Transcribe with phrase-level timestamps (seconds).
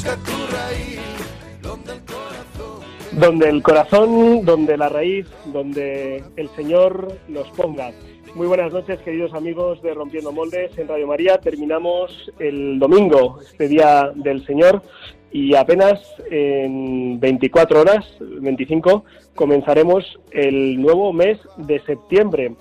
[0.00, 1.00] busca tu raíz,
[3.12, 4.44] donde el corazón...
[4.46, 7.92] Donde la raíz, donde el Señor nos ponga.
[8.34, 11.38] Muy buenas noches, queridos amigos de Rompiendo Moldes en Radio María.
[11.38, 14.82] Terminamos el domingo, este día del Señor,
[15.32, 19.04] y apenas en 24 horas, 25,
[19.34, 22.54] comenzaremos el nuevo mes de septiembre.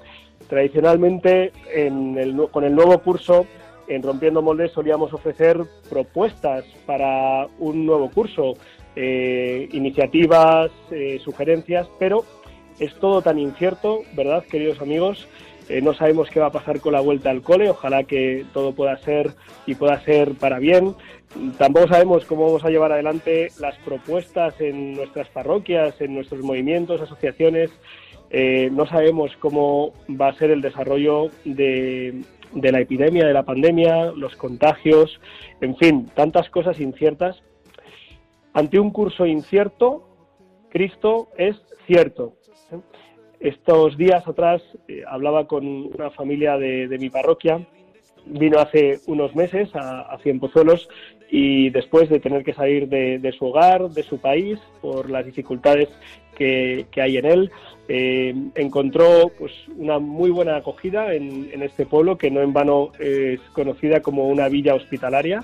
[0.50, 3.46] Tradicionalmente, en el, con el nuevo curso
[3.90, 5.59] en Rompiendo Moldes solíamos ofrecer
[5.90, 8.54] propuestas para un nuevo curso,
[8.96, 12.23] eh, iniciativas, eh, sugerencias, pero
[12.80, 15.28] es todo tan incierto, ¿verdad, queridos amigos?
[15.68, 18.73] Eh, no sabemos qué va a pasar con la vuelta al cole, ojalá que todo
[18.73, 19.31] pueda ser
[19.66, 20.96] y pueda ser para bien.
[21.58, 27.02] Tampoco sabemos cómo vamos a llevar adelante las propuestas en nuestras parroquias, en nuestros movimientos,
[27.02, 27.69] asociaciones.
[28.72, 32.24] No sabemos cómo va a ser el desarrollo de,
[32.54, 35.20] de la epidemia, de la pandemia, los contagios,
[35.62, 37.42] en fin, tantas cosas inciertas.
[38.54, 40.08] Ante un curso incierto,
[40.70, 41.56] Cristo es
[41.88, 42.34] cierto.
[43.40, 47.66] Estos días atrás eh, hablaba con una familia de, de, mi parroquia,
[48.26, 50.90] vino hace unos meses a, a Cienpozuelos
[51.29, 55.90] y después de tener que salir de, su hogar, de su país, por las dificultades
[56.35, 57.51] que, que hay en él,
[57.88, 62.91] eh, encontró pues, una muy buena acogida en, en, este pueblo que no en vano
[63.00, 65.44] es conocida como una villa hospitalaria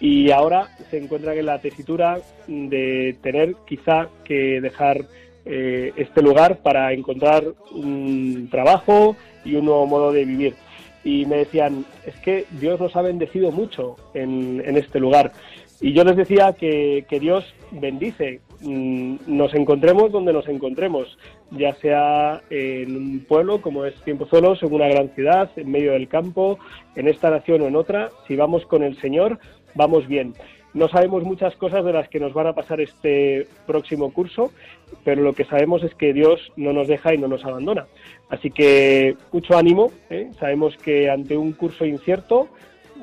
[0.00, 5.04] y ahora se encuentra en la tesitura de tener quizá que dejar
[5.44, 10.54] eh, este lugar para encontrar un trabajo y un nuevo modo de vivir.
[11.04, 15.32] Y me decían, es que Dios nos ha bendecido mucho en, en este lugar.
[15.82, 21.18] Y yo les decía que, que Dios bendice, mm, nos encontremos donde nos encontremos,
[21.50, 25.92] ya sea en un pueblo como es Tiempo Solos, en una gran ciudad, en medio
[25.92, 26.60] del campo,
[26.94, 29.40] en esta nación o en otra, si vamos con el Señor,
[29.74, 30.34] vamos bien.
[30.74, 34.52] No sabemos muchas cosas de las que nos van a pasar este próximo curso,
[35.04, 37.86] pero lo que sabemos es que Dios no nos deja y no nos abandona.
[38.30, 39.92] Así que mucho ánimo.
[40.08, 40.30] ¿eh?
[40.38, 42.48] Sabemos que ante un curso incierto,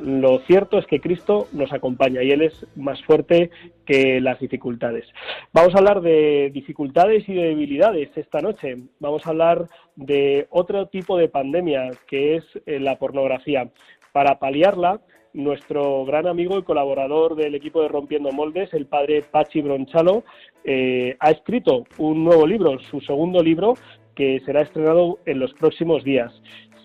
[0.01, 3.51] lo cierto es que Cristo nos acompaña y Él es más fuerte
[3.85, 5.05] que las dificultades.
[5.53, 8.77] Vamos a hablar de dificultades y de debilidades esta noche.
[8.99, 13.69] Vamos a hablar de otro tipo de pandemia que es eh, la pornografía.
[14.11, 15.01] Para paliarla,
[15.33, 20.23] nuestro gran amigo y colaborador del equipo de Rompiendo Moldes, el padre Pachi Bronchalo,
[20.63, 23.75] eh, ha escrito un nuevo libro, su segundo libro,
[24.15, 26.33] que será estrenado en los próximos días.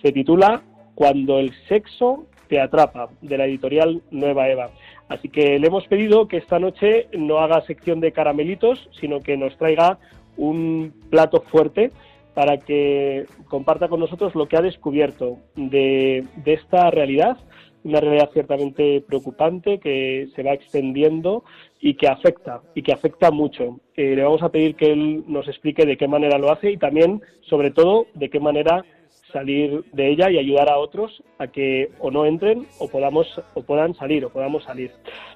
[0.03, 0.62] Se titula
[0.94, 4.71] Cuando el sexo te atrapa, de la editorial Nueva Eva.
[5.09, 9.37] Así que le hemos pedido que esta noche no haga sección de caramelitos, sino que
[9.37, 9.99] nos traiga
[10.37, 11.91] un plato fuerte
[12.34, 17.38] para que comparta con nosotros lo que ha descubierto de, de esta realidad
[17.84, 21.45] una realidad ciertamente preocupante que se va extendiendo
[21.81, 23.81] y que afecta, y que afecta mucho.
[23.95, 26.77] Eh, le vamos a pedir que él nos explique de qué manera lo hace y
[26.78, 28.84] también, sobre todo, de qué manera
[29.34, 33.63] salir de ella y ayudar a otros a que o no entren o podamos o
[33.63, 34.92] puedan salir o podamos salir.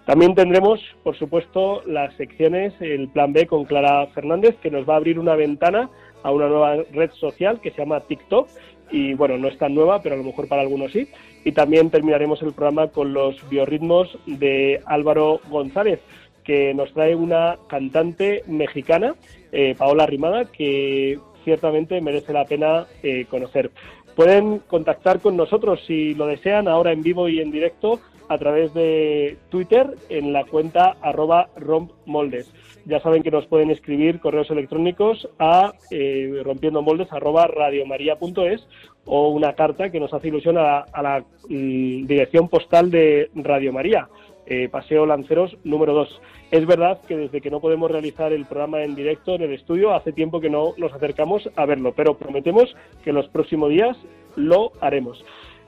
[0.07, 4.95] También tendremos, por supuesto, las secciones, el plan B con Clara Fernández, que nos va
[4.95, 5.91] a abrir una ventana
[6.23, 8.49] a una nueva red social que se llama TikTok
[8.91, 11.09] y bueno, no es tan nueva, pero a lo mejor para algunos sí.
[11.45, 16.01] Y también terminaremos el programa con los biorritmos de Álvaro González,
[16.45, 19.15] que nos trae una cantante mexicana,
[19.53, 23.71] eh, Paola Rimada, que ciertamente merece la pena eh, conocer.
[24.17, 28.75] Pueden contactar con nosotros si lo desean ahora en vivo y en directo a través
[28.75, 32.53] de Twitter en la cuenta arroba rompmoldes.
[32.85, 38.67] Ya saben que nos pueden escribir correos electrónicos a eh, rompiendomoldes arroba radiomaria.es
[39.05, 44.09] o una carta que nos hace ilusión a, la mm, dirección postal de Radio María,
[44.47, 46.21] eh, Paseo Lanceros número 2.
[46.51, 49.95] Es verdad que desde que no podemos realizar el programa en directo en el estudio,
[49.95, 52.75] hace tiempo que no nos acercamos a verlo, pero prometemos
[53.05, 53.99] que los próximos días
[54.37, 55.23] lo haremos.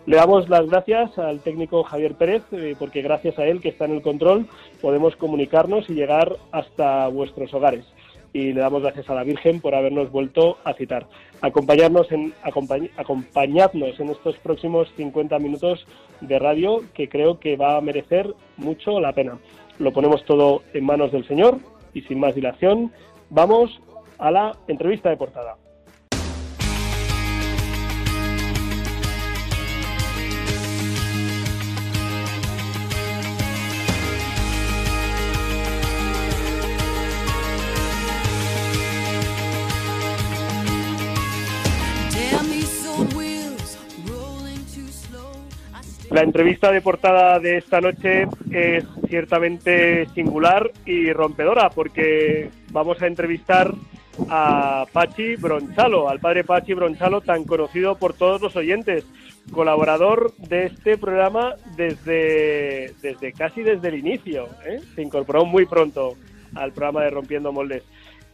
[0.06, 3.84] Le damos las gracias al técnico Javier Pérez, eh, porque gracias a él, que está
[3.84, 4.46] en el control,
[4.80, 7.84] podemos comunicarnos y llegar hasta vuestros hogares.
[8.32, 11.06] Y le damos gracias a la Virgen por habernos vuelto a citar.
[11.42, 12.32] Acompañarnos en,
[12.96, 15.86] acompañadnos en estos próximos 50 minutos
[16.20, 19.38] de radio, que creo que va a merecer mucho la pena.
[19.78, 21.58] Lo ponemos todo en manos del Señor
[21.92, 22.92] y sin más dilación,
[23.30, 23.80] vamos
[24.18, 25.56] a la entrevista de portada.
[46.20, 53.06] La entrevista de portada de esta noche es ciertamente singular y rompedora porque vamos a
[53.06, 53.72] entrevistar
[54.28, 59.06] a Pachi Bronchalo, al padre Pachi Bronchalo, tan conocido por todos los oyentes,
[59.50, 64.46] colaborador de este programa desde, desde casi desde el inicio.
[64.66, 64.78] ¿eh?
[64.94, 66.18] Se incorporó muy pronto
[66.54, 67.82] al programa de Rompiendo Moldes.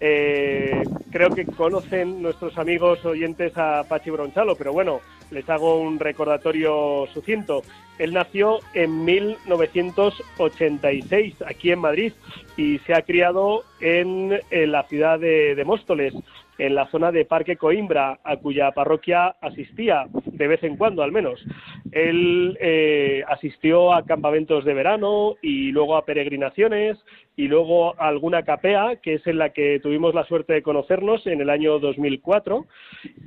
[0.00, 5.00] Eh, creo que conocen nuestros amigos oyentes a Pachi Bronchalo, pero bueno,
[5.31, 7.62] les hago un recordatorio sucinto.
[7.99, 12.12] Él nació en 1986 aquí en Madrid
[12.56, 16.12] y se ha criado en, la ciudad de Móstoles
[16.58, 21.12] en la zona de Parque Coimbra, a cuya parroquia asistía de vez en cuando al
[21.12, 21.44] menos.
[21.93, 26.99] Él eh, asistió a campamentos de verano y luego a peregrinaciones
[27.37, 31.26] y luego a alguna capea, que es en la que tuvimos la suerte de conocernos
[31.26, 32.67] en el año 2004.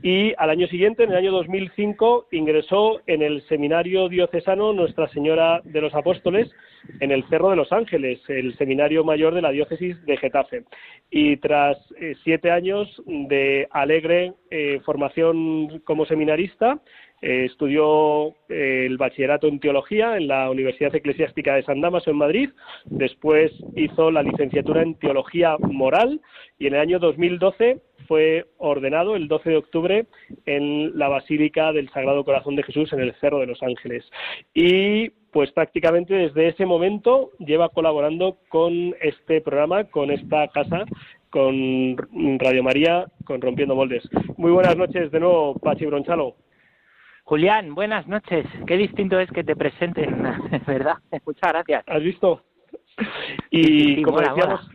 [0.01, 5.61] Y al año siguiente, en el año 2005, ingresó en el Seminario Diocesano Nuestra Señora
[5.63, 6.49] de los Apóstoles
[6.99, 10.63] en el Cerro de los Ángeles, el Seminario Mayor de la Diócesis de Getafe.
[11.09, 16.79] Y tras eh, siete años de alegre eh, formación como seminarista,
[17.21, 22.17] eh, estudió eh, el bachillerato en teología en la Universidad Eclesiástica de San Damaso en
[22.17, 22.49] Madrid.
[22.85, 26.21] Después hizo la licenciatura en teología moral
[26.57, 30.05] y en el año 2012 fue ordenado el 12 de octubre
[30.47, 34.03] en la Basílica del Sagrado Corazón de Jesús en el Cerro de los Ángeles.
[34.53, 40.85] Y pues prácticamente desde ese momento lleva colaborando con este programa, con esta casa,
[41.29, 41.97] con
[42.39, 44.03] Radio María, con Rompiendo Moldes.
[44.37, 46.35] Muy buenas noches de nuevo, Pachi Bronchalo.
[47.29, 48.43] Julián, buenas noches.
[48.65, 50.23] Qué distinto es que te presenten,
[50.65, 50.95] ¿verdad?
[51.27, 51.83] Muchas gracias.
[51.85, 52.41] ¿Has visto?
[53.51, 54.67] Y como, decíamos,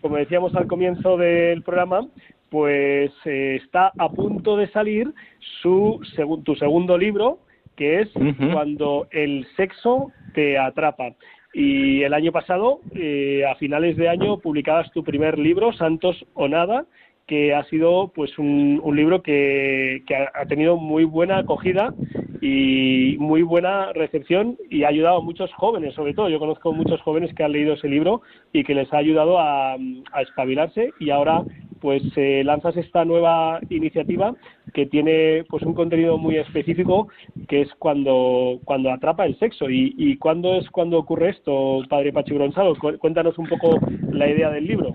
[0.00, 2.08] como decíamos al comienzo del programa,
[2.50, 5.14] pues eh, está a punto de salir
[5.62, 6.00] su
[6.44, 7.38] tu segundo libro,
[7.76, 8.08] que es
[8.52, 11.12] Cuando el sexo te atrapa.
[11.54, 16.48] Y el año pasado, eh, a finales de año, publicabas tu primer libro, Santos o
[16.48, 16.84] Nada,
[17.26, 20.02] que ha sido pues un, libro que,
[20.34, 21.92] ha tenido muy buena acogida
[22.40, 26.28] y muy buena recepción y ha ayudado a muchos jóvenes, sobre todo.
[26.28, 29.74] Yo conozco muchos jóvenes que han leído ese libro y que les ha ayudado a,
[29.74, 31.42] a espabilarse y ahora
[31.80, 34.34] pues eh, lanzas esta nueva iniciativa
[34.72, 37.08] que tiene pues un contenido muy específico
[37.48, 39.68] que es cuando cuando atrapa el sexo.
[39.68, 43.78] Y, y cuándo es cuando ocurre esto padre Pachi Bronzado cuéntanos un poco
[44.10, 44.94] la idea del libro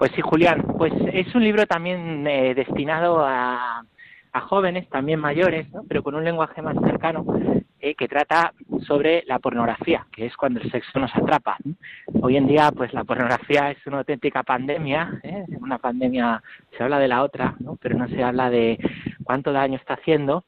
[0.00, 3.84] pues sí, Julián, pues es un libro también eh, destinado a,
[4.48, 5.84] jóvenes, también mayores, ¿no?
[5.86, 7.26] pero con un lenguaje más cercano,
[7.78, 8.54] eh, que trata
[8.86, 11.58] sobre la pornografía, que es cuando el sexo nos atrapa.
[12.22, 15.44] Hoy en día, pues la pornografía es una auténtica pandemia, ¿eh?
[15.60, 16.42] una pandemia,
[16.74, 17.76] se habla de la otra, ¿no?
[17.76, 18.78] pero no se habla de
[19.22, 20.46] cuánto daño está haciendo.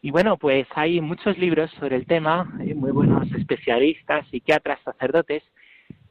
[0.00, 2.44] Y bueno, pues hay muchos libros sobre el tema,
[2.76, 5.42] muy buenos especialistas, psiquiatras, sacerdotes,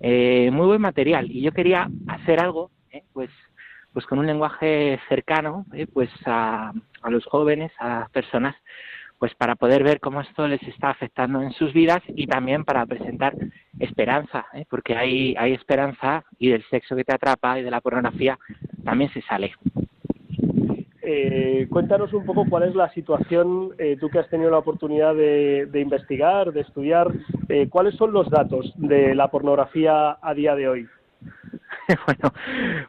[0.01, 1.31] muy buen material.
[1.31, 3.03] Y yo quería hacer algo ¿eh?
[3.13, 3.29] pues
[3.93, 5.87] pues con un lenguaje cercano ¿eh?
[5.91, 6.71] pues a,
[7.01, 8.55] a, los jóvenes a las personas
[9.19, 12.85] pues para poder ver cómo esto les está afectando en sus vidas y también para
[12.85, 13.35] presentar
[13.79, 14.65] esperanza ¿eh?
[14.69, 18.37] porque hay hay esperanza y del sexo que te atrapa y de la pornografía
[18.83, 19.53] también se sale
[21.69, 25.81] cuéntanos un poco cuál es la situación, tú que has tenido la oportunidad de, de
[25.81, 27.11] investigar, de estudiar,
[27.69, 30.87] cuáles son los datos de la pornografía a día de hoy.
[32.05, 32.33] bueno,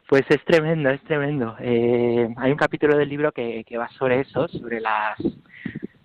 [0.07, 1.55] pues es tremendo, es tremendo.
[1.59, 5.19] Eh, hay un capítulo del libro que, que va sobre eso, sobre las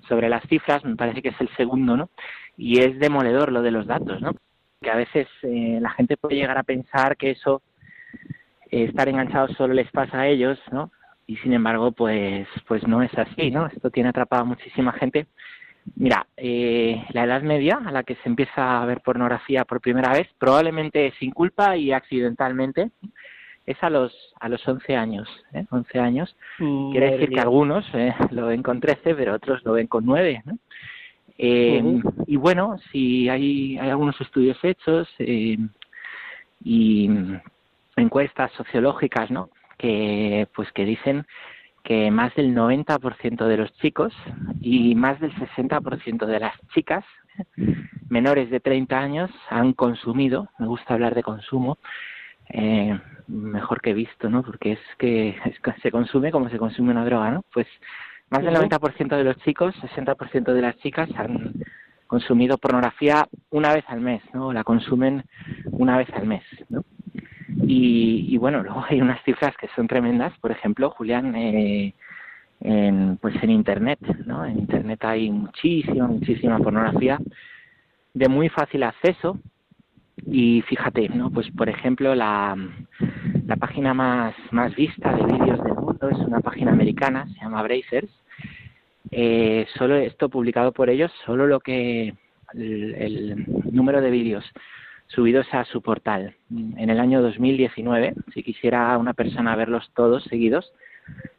[0.09, 2.11] sobre las cifras, me parece que es el segundo, ¿no?
[2.57, 4.33] Y es demoledor lo de los datos, ¿no?
[4.81, 7.63] Que a veces eh, la gente puede llegar a pensar que eso,
[8.71, 10.91] eh, estar enganchados solo les pasa a ellos, ¿no?
[11.27, 13.67] Y sin embargo, pues, pues no es así, ¿no?
[13.67, 15.27] Esto tiene atrapado a muchísima gente
[15.97, 20.13] Mira, eh, la edad media a la que se empieza a ver pornografía por primera
[20.13, 22.91] vez, probablemente sin culpa y accidentalmente,
[23.69, 25.29] es a los a los 11 años.
[25.53, 25.65] ¿eh?
[25.71, 26.37] 11 años.
[26.59, 30.07] Mm, Quiere decir que algunos eh, lo ven con 13, pero otros lo ven con
[30.07, 30.43] 9.
[30.47, 30.59] ¿no?
[31.37, 32.01] Eh.
[32.27, 35.59] Y bueno, si hay, hay algunos estudios hechos eh,
[36.65, 37.11] y
[37.97, 39.51] encuestas sociológicas, ¿no?
[39.77, 41.27] Que pues que dicen
[41.89, 44.13] que más del 90% de los chicos
[44.61, 47.03] y más del 60% de las chicas
[48.11, 51.79] menores de 30 años han consumido, me gusta hablar de consumo,
[52.51, 54.43] eh, mejor que visto, ¿no?
[54.43, 57.43] Porque es que, es que se consume como se consume una droga, ¿no?
[57.55, 57.67] Pues
[58.29, 58.65] más del Ujú.
[58.65, 61.55] 90% de los chicos, 60% de las chicas han
[62.07, 64.53] consumido pornografía una vez al mes, ¿no?
[64.53, 65.25] La consumen
[65.73, 66.85] una vez al mes, ¿no?
[67.63, 70.33] Y, y bueno, luego hay unas cifras que son tremendas.
[70.41, 71.95] Por ejemplo, Julián, eh,
[72.61, 74.45] en, pues en Internet, ¿no?
[74.45, 77.19] En Internet hay muchísima, muchísima pornografía
[78.15, 79.39] de muy fácil acceso.
[80.27, 81.31] Y fíjate, ¿no?
[81.31, 82.57] Pues por ejemplo, la,
[83.47, 87.63] la página más, más vista de vídeos del mundo es una página americana, se llama
[87.63, 88.11] Brazers.
[89.11, 92.15] Eh, solo esto publicado por ellos, solo lo que
[92.53, 94.45] el, el número de vídeos
[95.09, 100.73] subidos a su portal en el año 2019, si quisiera una persona verlos todos seguidos,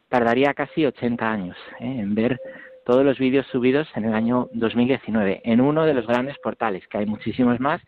[0.08, 2.00] tardaría casi 80 años ¿eh?
[2.00, 2.40] en ver
[2.84, 6.98] todos los vídeos subidos en el año 2019 en uno de los grandes portales, que
[6.98, 7.80] hay muchísimos más,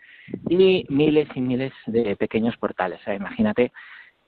[0.49, 3.01] y miles y miles de pequeños portales.
[3.07, 3.73] Imagínate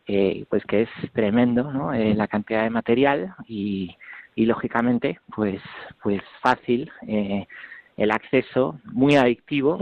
[0.06, 1.94] eh, pues que es tremendo ¿no?
[1.94, 3.96] Eh, la cantidad de material y,
[4.34, 5.60] y lógicamente pues
[6.02, 7.46] pues fácil eh,
[7.96, 9.76] el acceso muy adictivo.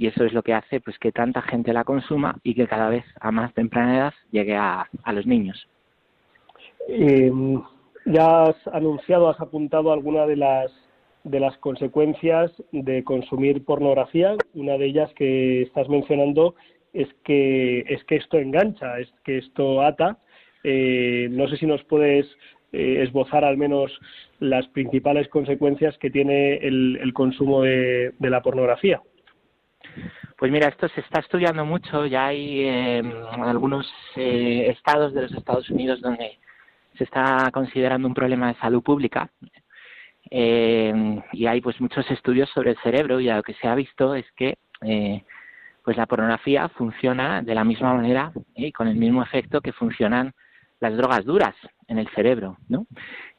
[0.00, 2.88] Y eso es lo que hace pues que tanta gente la consuma y que cada
[2.88, 5.68] vez a más temprana edad llegue a, los niños.
[6.88, 7.30] Eh,
[8.06, 10.72] ya has anunciado, has apuntado alguna de las
[11.24, 14.36] de las consecuencias de consumir pornografía.
[14.54, 16.54] Una de ellas que estás mencionando
[16.94, 20.16] es que es que esto engancha, es que esto ata.
[20.64, 22.24] Eh, no sé si nos puedes
[22.72, 23.92] eh, esbozar al menos
[24.38, 29.02] las principales consecuencias que tiene el, consumo de la pornografía.
[30.36, 32.06] Pues mira, esto se está estudiando mucho.
[32.06, 33.02] Ya hay eh,
[33.38, 36.38] algunos eh, estados de los Estados Unidos donde
[36.96, 39.30] se está considerando un problema de salud pública.
[40.30, 44.14] Eh, y hay pues muchos estudios sobre el cerebro y lo que se ha visto
[44.14, 45.24] es que eh,
[45.84, 50.32] pues la pornografía funciona de la misma manera y con el mismo efecto que funcionan
[50.78, 51.54] las drogas duras
[51.88, 52.86] en el cerebro, ¿no?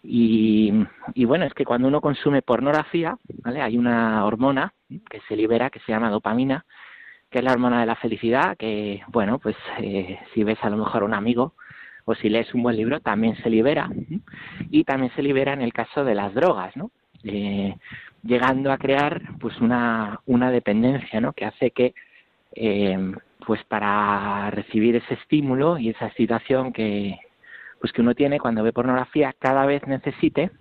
[0.03, 0.74] Y,
[1.13, 3.62] y bueno, es que cuando uno consume pornografía, ¿vale?
[3.62, 4.74] Hay una hormona
[5.10, 6.65] que se libera que se llama dopamina,
[7.29, 10.77] que es la hormona de la felicidad, que, bueno, pues eh, si ves a lo
[10.77, 11.53] mejor un amigo
[12.05, 13.89] o si lees un buen libro, también se libera.
[14.70, 16.91] Y también se libera en el caso de las drogas, ¿no?
[17.24, 17.75] Eh,
[18.24, 21.34] llegando a crear pues una, una dependencia, ¿no?
[21.34, 21.93] Que hace que
[22.53, 22.98] eh,
[23.46, 27.20] pues para recibir ese estímulo y esa excitación que
[27.82, 30.52] pues que uno tiene cuando ve pornografía cada vez necesite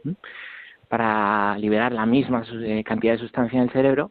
[0.88, 4.10] para liberar la misma eh, cantidad de sustancia en el cerebro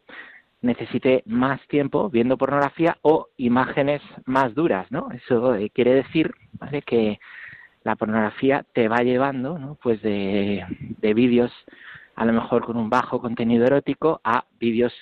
[0.61, 5.09] necesite más tiempo viendo pornografía o imágenes más duras, ¿no?
[5.11, 6.33] Eso eh, quiere decir.
[6.85, 7.19] Que
[7.83, 9.75] la pornografía te va llevando, ¿no?
[9.81, 10.65] Pues de,
[10.99, 11.51] de vídeos
[12.15, 14.93] a lo mejor con un bajo contenido erótico a vídeos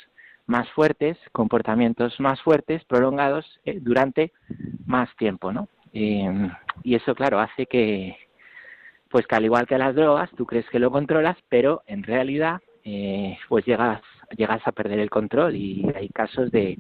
[0.46, 4.32] más fuertes, comportamientos más fuertes, prolongados eh, durante
[4.86, 5.68] más tiempo, ¿no?
[6.00, 6.52] Eh,
[6.84, 8.16] y eso, claro, hace que,
[9.10, 12.62] pues que al igual que las drogas, tú crees que lo controlas, pero en realidad,
[12.84, 14.02] eh, pues llegas,
[14.38, 16.78] llegas a perder el control y hay casos de,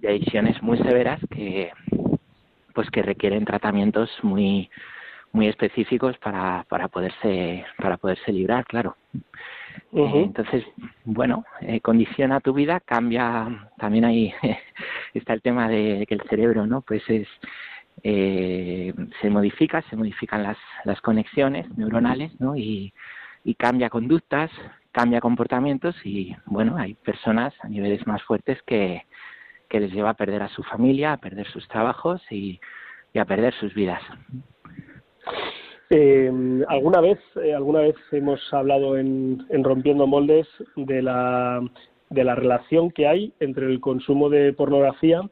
[0.00, 1.70] de adicciones muy severas que,
[2.74, 4.68] pues que requieren tratamientos muy,
[5.32, 8.96] muy específicos para, para poderse, para poderse librar, claro.
[9.94, 10.64] Eh, entonces,
[11.04, 14.34] bueno, eh, condiciona tu vida, cambia, también ahí
[15.14, 16.82] está el tema de que el cerebro, ¿no?
[16.82, 17.26] Pues es,
[18.02, 22.56] eh, se modifica, se modifican las, las conexiones neuronales, ¿no?
[22.56, 22.92] Y,
[23.44, 24.50] y cambia conductas,
[24.92, 29.02] cambia comportamientos y, bueno, hay personas a niveles más fuertes que,
[29.68, 32.60] que les lleva a perder a su familia, a perder sus trabajos y,
[33.12, 34.02] y a perder sus vidas.
[35.90, 36.30] Eh,
[36.68, 41.60] alguna vez, eh, alguna vez hemos hablado en, en rompiendo moldes de la
[42.12, 45.22] de la relación que hay entre el consumo de pornografía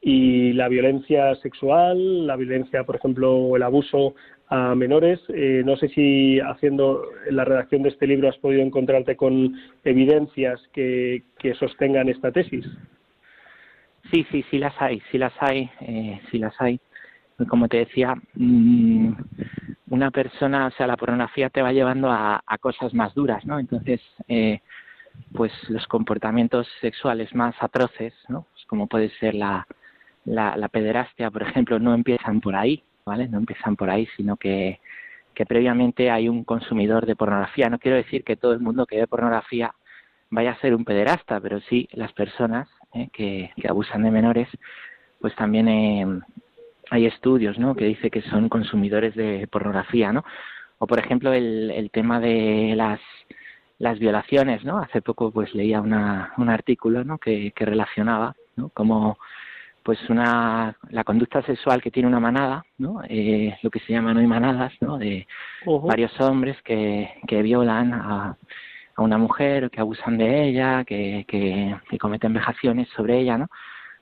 [0.00, 4.14] y la violencia sexual, la violencia, por ejemplo, el abuso
[4.48, 5.20] a menores.
[5.28, 9.54] Eh, no sé si haciendo la redacción de este libro has podido encontrarte con
[9.84, 12.66] evidencias que, que sostengan esta tesis.
[14.10, 16.80] Sí, sí, sí las hay, sí las hay, eh, sí las hay.
[17.48, 19.12] Como te decía, mm,
[19.90, 23.58] una persona, o sea, la pornografía te va llevando a, a cosas más duras, ¿no?
[23.58, 24.60] Entonces, eh,
[25.32, 28.46] pues los comportamientos sexuales más atroces, ¿no?
[28.52, 29.66] Pues como puede ser la,
[30.24, 33.28] la, la, pederastia, por ejemplo, no empiezan por ahí, ¿vale?
[33.28, 34.80] No empiezan por ahí, sino que,
[35.34, 37.68] que previamente hay un consumidor de pornografía.
[37.68, 39.74] No quiero decir que todo el mundo que ve pornografía
[40.30, 43.08] vaya a ser un pederasta, pero sí las personas ¿eh?
[43.12, 44.48] que, que, abusan de menores,
[45.20, 46.06] pues también eh,
[46.90, 47.74] hay estudios, ¿no?
[47.74, 50.24] Que dice que son consumidores de pornografía, ¿no?
[50.78, 53.00] O por ejemplo el, el tema de las
[53.80, 54.78] las violaciones, ¿no?
[54.78, 57.16] Hace poco pues leía una, un artículo, ¿no?
[57.16, 58.68] Que, que relacionaba, ¿no?
[58.68, 59.18] Como
[59.82, 63.02] pues una la conducta sexual que tiene una manada, ¿no?
[63.08, 64.98] Eh, lo que se llaman hoy manadas, ¿no?
[64.98, 65.26] De
[65.66, 65.88] uh -huh.
[65.88, 68.36] varios hombres que, que violan a,
[68.96, 73.48] a una mujer, que abusan de ella, que, que, que cometen vejaciones sobre ella, ¿no?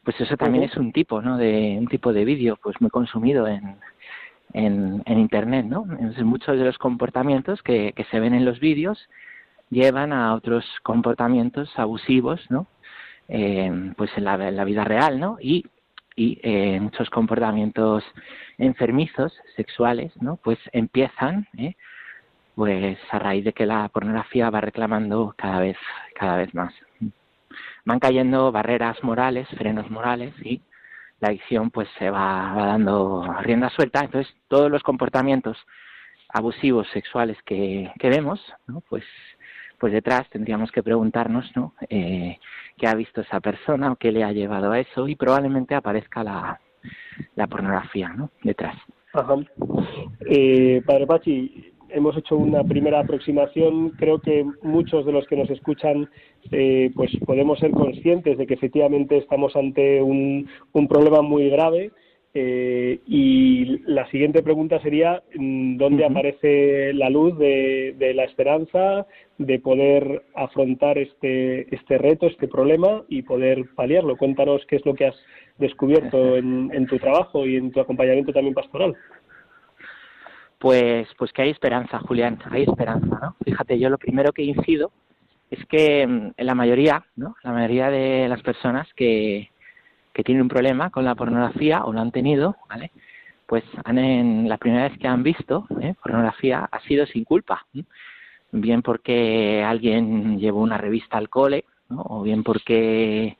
[0.04, 0.70] Pues eso también uh -huh.
[0.72, 1.36] es un tipo, ¿no?
[1.36, 3.76] De un tipo de vídeo, pues muy consumido en,
[4.52, 5.84] en, en internet, ¿no?
[5.90, 8.98] Entonces muchos de los comportamientos que, que se ven en los vídeos
[9.70, 12.66] llevan a otros comportamientos abusivos, ¿no?
[13.28, 15.36] Eh, pues en la, vida real, ¿no?
[15.40, 15.66] Y,
[16.16, 18.02] y eh, muchos comportamientos
[18.56, 20.36] enfermizos sexuales, ¿no?
[20.36, 21.76] Pues empiezan, ¿eh?
[22.54, 25.76] pues a raíz de que la pornografía va reclamando cada vez,
[26.14, 26.74] cada vez más.
[27.84, 30.60] Van cayendo barreras morales, frenos morales y
[31.20, 34.00] la adicción pues se va, va dando rienda suelta.
[34.00, 35.56] Entonces todos los comportamientos
[36.30, 38.82] abusivos sexuales que, que vemos, ¿no?
[38.88, 39.04] pues
[39.78, 41.74] pues detrás tendríamos que preguntarnos ¿no?
[41.88, 42.38] Eh,
[42.76, 46.24] qué ha visto esa persona o qué le ha llevado a eso y probablemente aparezca
[46.24, 46.60] la,
[47.36, 48.30] la pornografía ¿no?
[48.42, 48.76] detrás.
[49.12, 49.36] Ajá.
[50.28, 53.90] Eh, padre Pachi, hemos hecho una primera aproximación.
[53.90, 56.08] Creo que muchos de los que nos escuchan
[56.50, 61.90] eh, pues podemos ser conscientes de que efectivamente estamos ante un, un problema muy grave
[62.40, 66.10] eh, y la siguiente pregunta sería, mm, ¿dónde uh -huh.
[66.12, 69.06] aparece la luz de, de, la esperanza
[69.38, 74.16] de poder afrontar este, este reto, este problema y poder paliarlo?
[74.16, 75.16] Cuéntanos qué es lo que has
[75.58, 78.94] descubierto en, en tu trabajo y en tu acompañamiento también pastoral.
[80.60, 83.36] Pues, pues que hay esperanza, Julián, hay esperanza, ¿no?
[83.44, 84.92] Fíjate, yo lo primero que incido
[85.50, 87.34] es que en la mayoría, ¿no?
[87.42, 89.50] La mayoría de las personas que,
[90.18, 92.90] que tienen un problema con la pornografía o lo han tenido, ¿vale?
[93.46, 95.94] Pues han en, la primera vez que han visto ¿eh?
[96.02, 97.84] pornografía ha sido sin culpa, ¿eh?
[98.50, 102.02] bien porque alguien llevó una revista al cole, ¿no?
[102.04, 103.38] o bien porque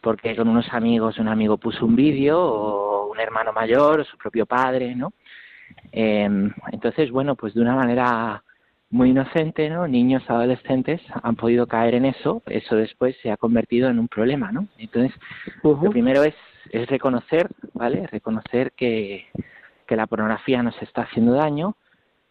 [0.00, 4.16] porque con unos amigos un amigo puso un vídeo o un hermano mayor o su
[4.16, 5.12] propio padre, ¿no?
[5.90, 6.30] Eh,
[6.70, 8.44] entonces, bueno, pues de una manera
[8.92, 9.88] muy inocente, ¿no?
[9.88, 14.52] Niños, adolescentes han podido caer en eso, eso después se ha convertido en un problema,
[14.52, 14.68] ¿no?
[14.78, 15.12] Entonces,
[15.62, 15.84] uh -huh.
[15.84, 16.34] lo primero es,
[16.70, 18.06] es reconocer, ¿vale?
[18.06, 19.26] Reconocer que,
[19.86, 21.74] que la pornografía nos está haciendo daño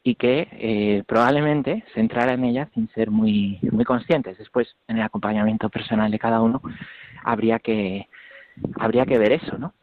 [0.04, 4.38] y que eh, probablemente se entrara en ella sin ser muy, muy conscientes.
[4.38, 6.62] Después, en el acompañamiento personal de cada uno,
[7.24, 8.08] habría que,
[8.80, 9.74] habría que ver eso, ¿no?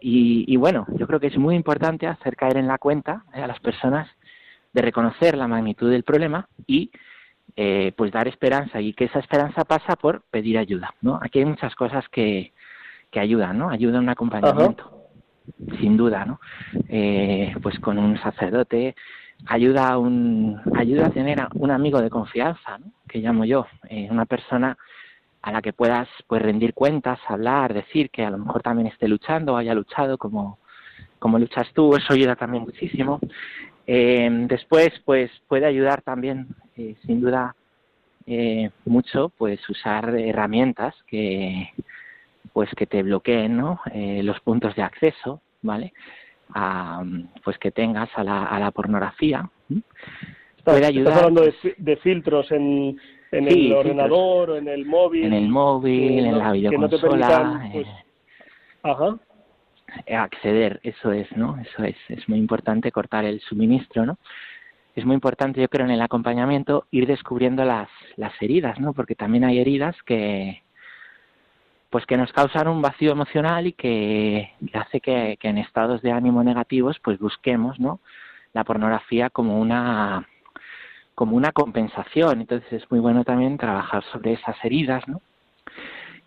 [0.00, 3.42] Y, y bueno, yo creo que es muy importante hacer caer en la cuenta ¿eh?
[3.42, 4.08] a las personas
[4.72, 6.90] de reconocer la magnitud del problema y
[7.56, 11.18] eh, pues dar esperanza y que esa esperanza pasa por pedir ayuda, ¿no?
[11.22, 12.52] Aquí hay muchas cosas que,
[13.10, 13.70] que ayudan, ¿no?
[13.70, 15.76] Ayuda un acompañamiento, Ajá.
[15.80, 16.40] sin duda, ¿no?
[16.88, 18.94] Eh, pues con un sacerdote,
[19.46, 22.92] ayuda a un, ayuda a tener a un amigo de confianza, ¿no?
[23.08, 24.76] Que llamo yo, eh, una persona
[25.42, 29.08] a la que puedas pues rendir cuentas, hablar, decir que a lo mejor también esté
[29.08, 30.58] luchando o haya luchado como,
[31.18, 33.20] como luchas tú, eso ayuda también muchísimo.
[33.90, 37.56] Eh, después, pues puede ayudar también, eh, sin duda,
[38.26, 41.70] eh, mucho, pues usar herramientas que,
[42.52, 43.80] pues que te bloqueen, ¿no?
[43.94, 45.94] Eh, los puntos de acceso, ¿vale?
[46.54, 47.02] A,
[47.42, 49.48] pues que tengas a la, a la pornografía.
[50.64, 51.14] Puede ayudar.
[51.14, 53.00] Estás hablando de, de filtros en,
[53.32, 55.24] en sí, el ordenador, o en el móvil.
[55.24, 56.68] En el móvil, en la videoconsola.
[56.70, 57.86] Que no te permitan, pues...
[58.82, 59.18] Ajá
[60.14, 61.58] acceder, eso es, ¿no?
[61.58, 64.18] Eso es, es muy importante cortar el suministro, ¿no?
[64.94, 68.92] Es muy importante, yo creo, en el acompañamiento ir descubriendo las, las heridas, ¿no?
[68.92, 70.62] Porque también hay heridas que,
[71.90, 76.42] pues que nos causan un vacío emocional y que, hace que en estados de ánimo
[76.42, 78.00] negativos, pues busquemos, ¿no?
[78.52, 80.26] La pornografía como una
[81.18, 82.42] como una compensación.
[82.42, 85.20] Entonces es muy bueno también trabajar sobre esas heridas, ¿no?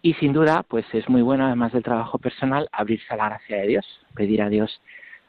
[0.02, 3.58] Y sin duda, pues es muy bueno, además del trabajo personal, abrirse a la gracia
[3.58, 3.86] de Dios,
[4.16, 4.82] pedir a Dios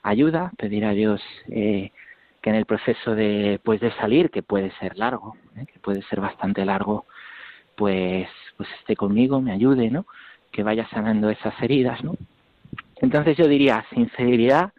[0.02, 1.90] ayuda, pedir a Dios eh,
[2.40, 5.66] que en el proceso de, pues de salir, que puede ser largo, ¿eh?
[5.72, 7.06] que puede ser bastante largo,
[7.76, 10.06] pues, pues esté conmigo, me ayude, ¿no?
[10.50, 12.16] Que vaya sanando esas heridas, ¿no?
[12.96, 14.72] Entonces yo diría sinceridad,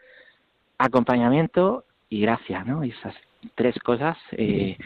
[0.77, 2.83] acompañamiento y gracia, ¿no?
[2.83, 3.15] Y esas
[3.55, 4.77] tres cosas eh,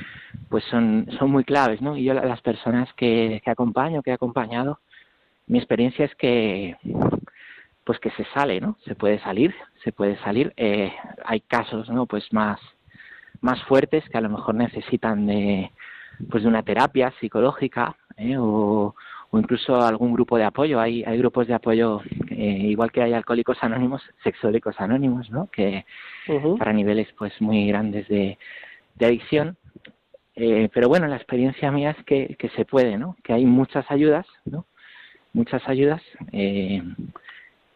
[0.50, 1.96] pues son, son muy claves, ¿no?
[1.96, 4.80] Y yo las personas que, que acompaño, que he acompañado,
[5.48, 6.76] mi experiencia es que
[7.84, 8.78] pues que se sale, ¿no?
[8.86, 10.54] Se puede salir, se puede salir.
[10.58, 10.92] Eh,
[11.24, 12.06] hay casos, ¿no?
[12.06, 12.60] Pues más
[13.42, 15.72] más fuertes que a lo mejor necesitan de
[16.30, 18.36] pues de una terapia psicológica ¿eh?
[18.38, 18.96] o,
[19.30, 20.80] o incluso algún grupo de apoyo.
[20.80, 25.48] Hay, hay grupos de apoyo, eh, igual que hay alcohólicos anónimos, sexólicos anónimos, ¿no?
[25.52, 25.86] Que
[26.58, 28.38] para niveles pues muy grandes de,
[28.96, 29.58] de adicción.
[30.36, 33.16] Eh, pero bueno, la experiencia mía es que, que se puede, ¿no?
[33.24, 34.66] Que hay muchas ayudas, ¿no?
[35.38, 36.82] Muchas ayudas eh,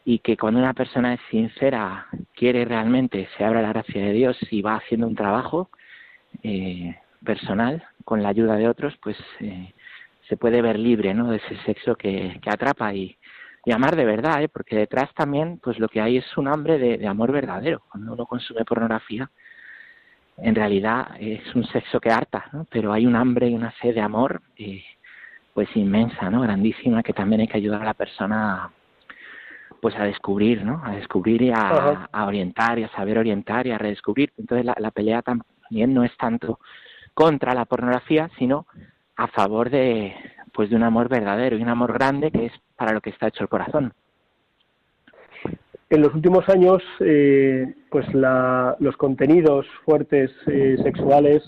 [0.03, 4.35] y que cuando una persona es sincera, quiere realmente, se abre la gracia de Dios
[4.49, 5.69] y va haciendo un trabajo
[6.41, 9.75] eh, personal con la ayuda de otros, pues eh,
[10.27, 11.29] se puede ver libre ¿no?
[11.29, 13.15] de ese sexo que, atrapa y,
[13.71, 14.49] amar de verdad, ¿eh?
[14.49, 17.83] porque detrás también pues lo que hay es un hambre de, de, amor verdadero.
[17.91, 19.29] Cuando uno consume pornografía,
[20.37, 22.65] en realidad es un sexo que harta, ¿no?
[22.71, 24.83] pero hay un hambre y una sed de amor eh,
[25.53, 26.41] pues inmensa, ¿no?
[26.41, 28.71] grandísima, que también hay que ayudar a la persona
[29.81, 30.81] pues a descubrir, ¿no?
[30.85, 34.31] A descubrir y a, a, orientar y a saber orientar y a redescubrir.
[34.37, 36.59] Entonces la, la pelea también no es tanto
[37.15, 38.67] contra la pornografía, sino
[39.15, 40.15] a favor de
[40.53, 43.27] pues de un amor verdadero y un amor grande que es para lo que está
[43.27, 43.93] hecho el corazón.
[45.89, 51.43] En los últimos años, eh, pues la, los contenidos fuertes eh, sexuales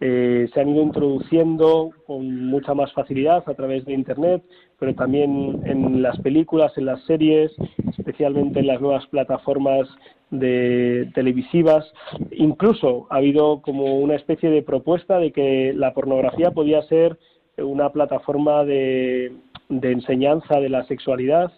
[0.00, 4.42] eh, se han ido introduciendo con mucha más facilidad a través de Internet,
[4.78, 7.50] pero también en las películas, en las series,
[7.96, 9.88] especialmente en las nuevas plataformas
[10.30, 11.90] de televisivas.
[12.32, 17.18] Incluso ha habido como una especie de propuesta de que la pornografía podía ser
[17.56, 19.32] una plataforma de,
[19.68, 21.52] de enseñanza de la sexualidad.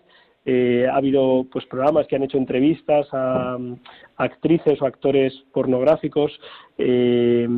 [0.46, 6.38] Eh, ha habido pues programas que han hecho entrevistas a, a actrices o actores pornográficos.
[6.78, 7.48] Eh,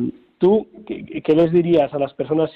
[0.41, 2.49] ¿Tú qué, les dirías a las personas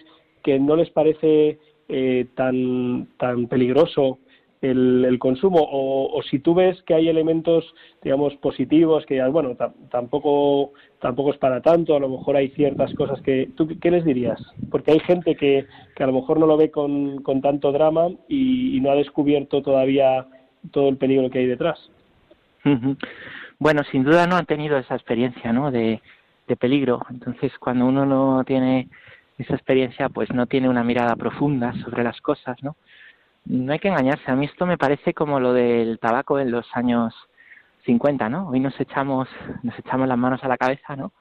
[0.44, 4.18] que no les parece eh, tan, tan peligroso
[4.60, 7.64] el, el consumo o, o, si tú ves que hay elementos
[8.02, 9.56] digamos positivos que bueno
[9.92, 14.04] tampoco tampoco es para tanto a lo mejor hay ciertas cosas que tú qué les
[14.04, 17.72] dirías porque hay gente que, que a lo mejor no lo ve con, con tanto
[17.72, 20.26] drama y, y, no ha descubierto todavía
[20.72, 21.78] todo el peligro que hay detrás.
[23.60, 26.02] Bueno sin duda no han tenido esa experiencia no de,
[26.48, 28.90] de peligro entonces cuando uno no tiene
[29.38, 32.76] esa experiencia pues no tiene una mirada profunda sobre las cosas no
[33.46, 34.30] no hay que engañarse.
[34.32, 37.14] A mí esto me parece como lo del tabaco en los años
[37.86, 38.50] 50, ¿no?
[38.50, 39.30] Hoy nos echamos,
[39.64, 41.12] nos echamos las manos a la cabeza, ¿no?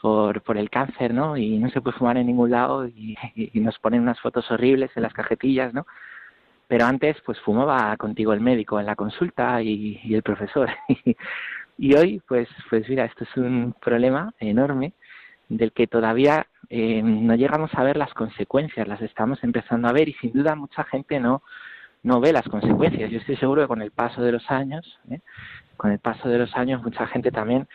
[0.00, 1.36] Por, por el cáncer, ¿no?
[1.36, 4.90] Y no se puede fumar en ningún lado y, y nos ponen unas fotos horribles
[4.96, 5.86] en las cajetillas, ¿no?
[6.68, 10.70] Pero antes, pues fumaba contigo el médico en la consulta y, y el profesor.
[11.78, 14.92] y hoy, pues, pues mira, esto es un problema enorme
[15.48, 20.08] del que todavía eh, no llegamos a ver las consecuencias, las estamos empezando a ver
[20.08, 21.42] y sin duda mucha gente no,
[22.02, 23.10] no ve las consecuencias.
[23.10, 25.20] Yo estoy seguro que con el paso de los años, ¿eh?
[25.76, 27.68] con el paso de los años, mucha gente también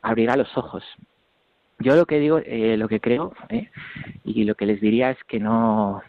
[0.00, 0.82] abrirá los ojos.
[1.78, 3.70] Yo lo que digo, eh, lo que creo, ¿eh?
[4.24, 6.02] y lo que les diría es que no,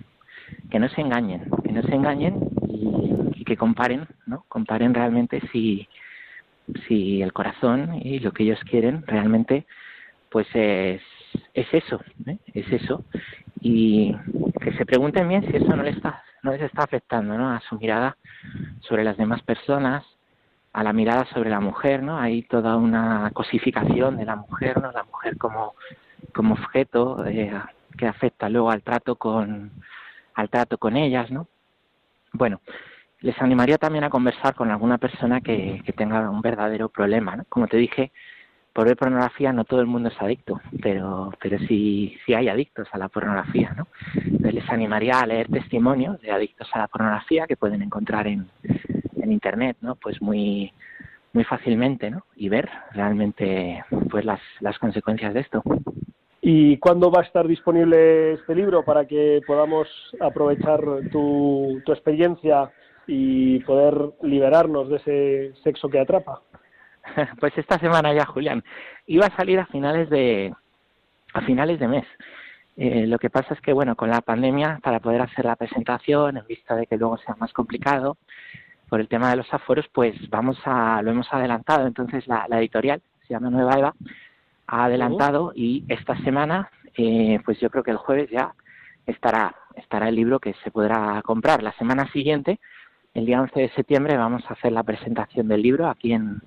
[0.70, 4.46] que no se engañen, que no se engañen y, y que comparen, ¿no?
[4.48, 5.88] Comparen realmente si,
[6.88, 9.66] si el corazón y lo que ellos quieren realmente
[10.30, 11.02] pues es,
[11.54, 12.38] es eso, ¿eh?
[12.54, 13.04] es eso.
[13.60, 14.16] Y
[14.62, 17.52] que se pregunten bien si eso no, le está, no les está afectando ¿no?
[17.52, 18.18] a su mirada
[18.80, 20.06] sobre las demás personas,
[20.74, 22.18] a la mirada sobre la mujer, ¿no?
[22.18, 24.92] Hay toda una cosificación de la mujer, ¿no?
[24.94, 25.76] La mujer como,
[26.34, 27.52] como objeto eh,
[27.98, 29.72] que afecta luego al trato con
[30.34, 31.48] al trato con ellas, ¿no?
[32.32, 32.62] Bueno,
[33.22, 37.46] les animaría también a conversar con alguna persona que, tenga un verdadero problema, ¿no?
[37.50, 38.12] Como te dije,
[38.74, 42.88] por ver pornografía no todo el mundo es adicto, pero, pero sí, sí hay adictos
[42.92, 43.88] a la pornografía, ¿no?
[44.40, 48.50] Les animaría a leer testimonios de adictos a la pornografía que pueden encontrar en,
[49.16, 49.96] en internet, ¿no?
[49.96, 50.74] Pues muy,
[51.34, 52.26] muy fácilmente, ¿no?
[52.36, 55.62] Y ver realmente pues las, las consecuencias de esto.
[56.42, 59.88] ¿Y cuándo va a estar disponible este libro para que podamos
[60.20, 60.80] aprovechar
[61.12, 62.72] tu, tu experiencia
[63.08, 66.42] y poder liberarnos de ese sexo que atrapa?
[67.40, 68.64] Pues esta semana ya, Julián.
[69.08, 70.54] Iba a salir a finales de
[71.34, 72.06] a finales de mes.
[72.78, 76.38] Eh, lo que pasa es que, bueno, con la pandemia, para poder hacer la presentación,
[76.38, 78.18] en vista de que luego sea más complicado,
[78.90, 81.88] por el tema de los aforos, pues vamos a, lo hemos adelantado.
[81.88, 83.96] Entonces, la, la editorial, se llama Nueva Eva,
[84.68, 88.54] ha adelantado y esta semana, eh, pues yo creo que el jueves ya
[89.06, 91.62] estará, estará el libro que se podrá comprar.
[91.62, 92.60] La semana siguiente,
[93.14, 96.42] el día 11 de septiembre, vamos a hacer la presentación del libro aquí en,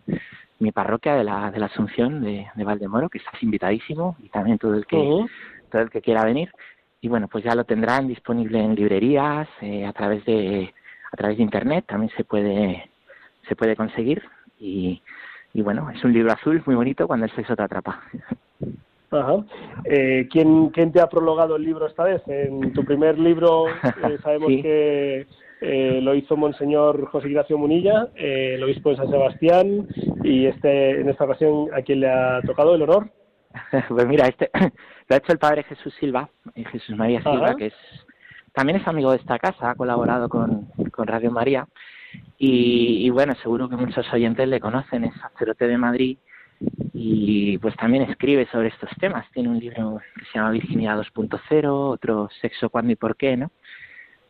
[0.59, 4.59] mi parroquia de la, de la Asunción de, de Valdemoro, que estás invitadísimo y también
[4.59, 5.27] todo el que
[5.71, 6.51] todo el que quiera venir.
[7.01, 10.73] Y bueno, pues ya lo tendrán disponible en librerías, eh, a través de
[11.13, 12.89] a través de internet también se puede
[13.49, 14.23] se puede conseguir
[14.59, 15.03] y,
[15.53, 18.03] y bueno, es un libro azul muy bonito cuando el sexo te atrapa.
[19.11, 19.45] Ajá.
[19.85, 22.23] Eh, ¿quién, ¿Quién te ha prologado el libro esta vez?
[22.27, 23.69] En tu primer libro
[24.09, 25.27] eh, sabemos que
[25.61, 29.89] eh, lo hizo Monseñor José Ignacio Munilla, eh, el obispo de San Sebastián,
[30.23, 33.11] y este en esta ocasión, ¿a quién le ha tocado el honor?
[33.89, 37.57] pues mira, este lo ha hecho el padre Jesús Silva, eh, Jesús María Silva, Ajá.
[37.57, 37.75] que es
[38.53, 41.67] también es amigo de esta casa, ha colaborado con, con Radio María
[42.39, 46.19] y, y bueno, seguro que muchos oyentes le conocen, es sacerdote de Madrid
[46.93, 49.27] y pues también escribe sobre estos temas.
[49.33, 53.51] Tiene un libro que se llama Virginidad 2.0, otro Sexo, Cuándo y Por qué, ¿no?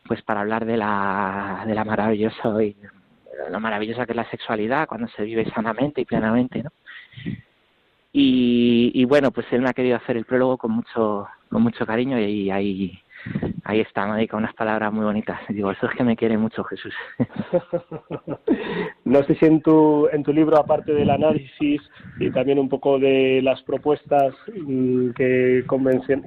[0.07, 2.77] Pues para hablar de la, de la maravillosa y
[3.51, 6.71] lo maravillosa que es la sexualidad cuando se vive sanamente y plenamente, ¿no?
[8.17, 11.85] Y, y bueno, pues él me ha querido hacer el prólogo con mucho, con mucho
[11.85, 12.97] cariño y ahí,
[13.65, 15.41] ahí está, me dedica unas palabras muy bonitas.
[15.49, 16.95] Digo, eso es que me quiere mucho Jesús.
[19.05, 21.83] no sé si en tu, en tu libro, aparte del análisis
[22.21, 25.65] y también un poco de las propuestas mm, que,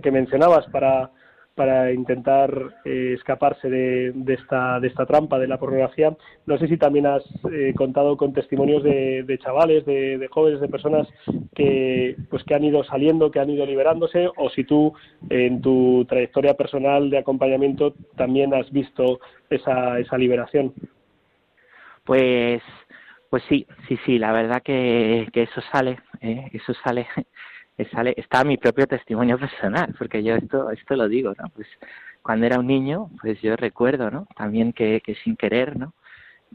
[0.03, 1.09] que mencionabas para,
[1.57, 6.15] para intentar eh, escaparse de, esta, de esta trampa de la pornografía,
[6.45, 10.61] no sé si también has eh, contado con testimonios de, de chavales, de, de jóvenes,
[10.61, 11.07] de personas
[11.55, 14.93] que, pues, que han ido saliendo, que han ido liberándose, o si tú
[15.31, 20.73] en tu trayectoria personal de acompañamiento también has visto esa, esa liberación.
[22.03, 22.61] Pues,
[23.31, 26.49] pues sí, sí, sí, la verdad que, que eso sale, ¿eh?
[26.53, 27.07] eso sale,
[27.85, 31.49] sale, está mi propio testimonio personal, porque yo esto, esto lo digo, ¿no?
[31.49, 31.67] Pues
[32.21, 34.27] cuando era un niño, pues yo recuerdo, ¿no?
[34.35, 35.93] También que, que sin querer, ¿no?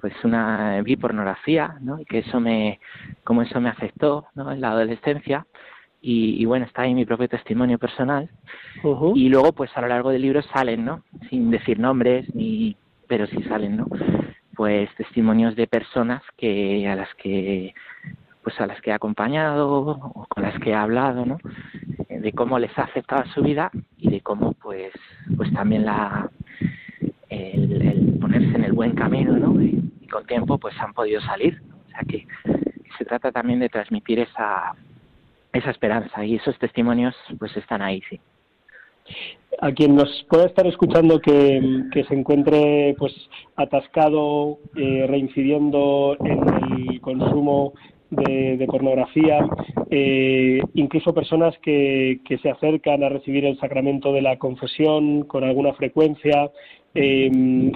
[0.01, 2.01] Pues una vi pornografía, ¿no?
[2.01, 2.81] Y que eso me,
[3.25, 4.53] como eso me afectó, ¿no?
[4.53, 5.47] En la adolescencia.
[6.01, 8.29] Y, y bueno, está ahí mi propio testimonio personal.
[8.83, 9.13] Ujú.
[9.17, 11.05] Y luego, pues a lo largo del libro salen, ¿no?
[11.31, 13.87] Sin decir nombres, ni, pero sí salen, ¿no?
[14.55, 17.75] Pues testimonios de personas que a las que
[18.43, 21.39] pues a las que he acompañado o con las que he hablado, ¿no?
[22.09, 24.93] Eh, De cómo les ha afectado su vida y de cómo, pues,
[25.37, 26.31] pues también la
[27.29, 29.61] el, ponerse en el buen camino, ¿no?
[29.61, 31.63] Y, con tiempo, pues han podido salir.
[31.87, 32.27] O sea que,
[32.99, 34.75] se trata también de transmitir esa
[35.53, 38.19] esa esperanza y esos testimonios, pues están ahí, sí.
[39.61, 43.13] a quien nos pueda estar escuchando que, que se encuentre pues
[43.57, 47.75] atascado, eh, reincidiendo en el consumo
[48.13, 49.47] de, pornografía,
[49.91, 55.45] eh, incluso personas que, que se acercan a recibir el sacramento de la confesión con
[55.45, 56.51] alguna frecuencia,
[56.95, 57.31] eh,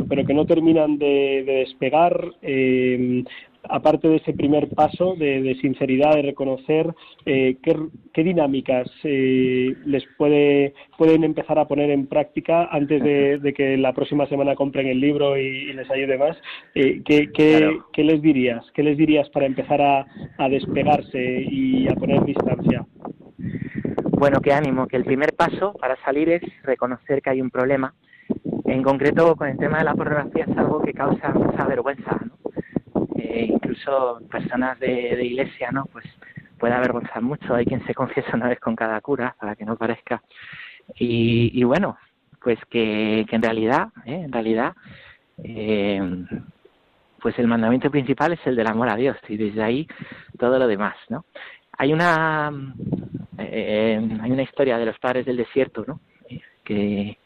[0.09, 2.33] pero que no terminan de, de despegar.
[2.43, 3.25] eh,
[3.71, 7.77] aparte de ese primer paso de, de sinceridad, de reconocer eh, qué,
[8.13, 13.77] qué dinámicas eh, les puede, pueden empezar a poner en práctica antes de, de que
[13.77, 16.37] la próxima semana compren el libro y, y les ayude más,
[16.75, 17.87] eh, ¿qué, qué, Claro.
[17.93, 18.65] qué les dirías?
[18.75, 20.07] ¿Qué les dirías para empezar a,
[20.39, 22.85] a despegarse y a poner distancia?
[24.19, 27.95] Bueno, qué ánimo, que el primer paso para salir es reconocer que hay un problema.
[28.65, 32.36] En concreto, con el tema de la pornografía es algo que causa mucha vergüenza, ¿no?
[33.19, 35.87] Eh, incluso personas de, de iglesia, ¿no?
[35.87, 36.05] Pues
[36.59, 37.55] puede avergonzar mucho.
[37.55, 40.23] Hay quien se confiesa una vez con cada cura, para que no parezca.
[40.97, 41.97] Y, y bueno,
[42.43, 44.23] pues que, que en realidad, ¿eh?
[44.25, 44.75] en realidad,
[45.43, 46.01] eh,
[47.21, 49.89] pues el mandamiento principal es el del amor a Dios y desde ahí
[50.39, 51.25] todo lo demás, ¿no?
[51.79, 52.53] Hay una
[53.39, 56.01] eh, hay una historia de los padres del desierto, ¿no?
[56.29, 57.19] Eh, Que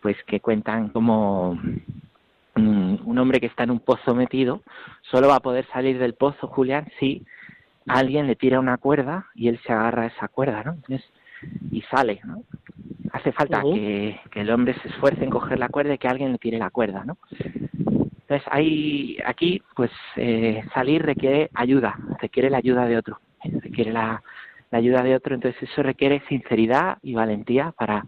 [0.00, 1.58] pues que cuentan como
[2.56, 4.62] un hombre que está en un pozo metido
[5.02, 7.24] solo va a poder salir del pozo, Julián, si
[7.86, 10.72] alguien le tira una cuerda y él se agarra a esa cuerda, ¿no?
[10.72, 11.08] Entonces,
[11.70, 12.42] y sale, ¿no?
[13.12, 16.32] Hace falta que, que el hombre se esfuerce en coger la cuerda y que alguien
[16.32, 17.16] le tire la cuerda, ¿no?
[18.28, 18.42] Entonces,
[19.24, 24.20] aquí, pues, eh, salir requiere ayuda, requiere la ayuda de otro, requiere la,
[24.72, 28.04] la ayuda de otro, entonces eso requiere sinceridad y valentía para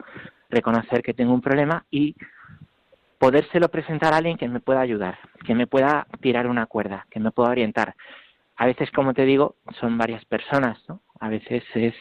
[0.51, 2.17] reconocer que tengo un problema y
[3.19, 7.21] podérselo presentar a alguien que me pueda ayudar, que me pueda tirar una cuerda, que
[7.21, 7.95] me pueda orientar.
[8.57, 11.01] A veces, como te digo, son varias personas, ¿no?
[11.21, 11.95] A veces es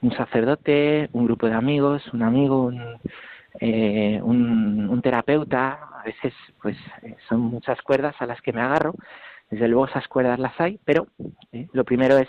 [0.00, 2.98] un sacerdote, un grupo de amigos, un amigo, un,
[3.60, 8.94] eh, un, terapeuta, a veces pues eh, son muchas cuerdas a las que me agarro,
[9.50, 11.08] desde luego esas cuerdas las hay, pero
[11.52, 12.28] eh, lo primero es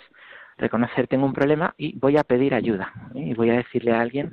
[0.58, 3.20] reconocer tengo un problema y voy a pedir ayuda ¿eh?
[3.20, 4.32] y voy a decirle a alguien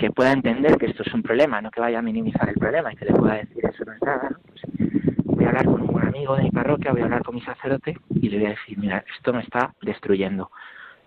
[0.00, 2.90] que pueda entender que esto es un problema, no que vaya a minimizar el problema
[2.90, 4.30] y que le pueda decir eso no es nada.
[4.46, 4.62] Pues,
[5.24, 7.42] voy a hablar con un buen amigo de mi parroquia, voy a hablar con mi
[7.42, 10.50] sacerdote y le voy a decir, mira, esto me está destruyendo.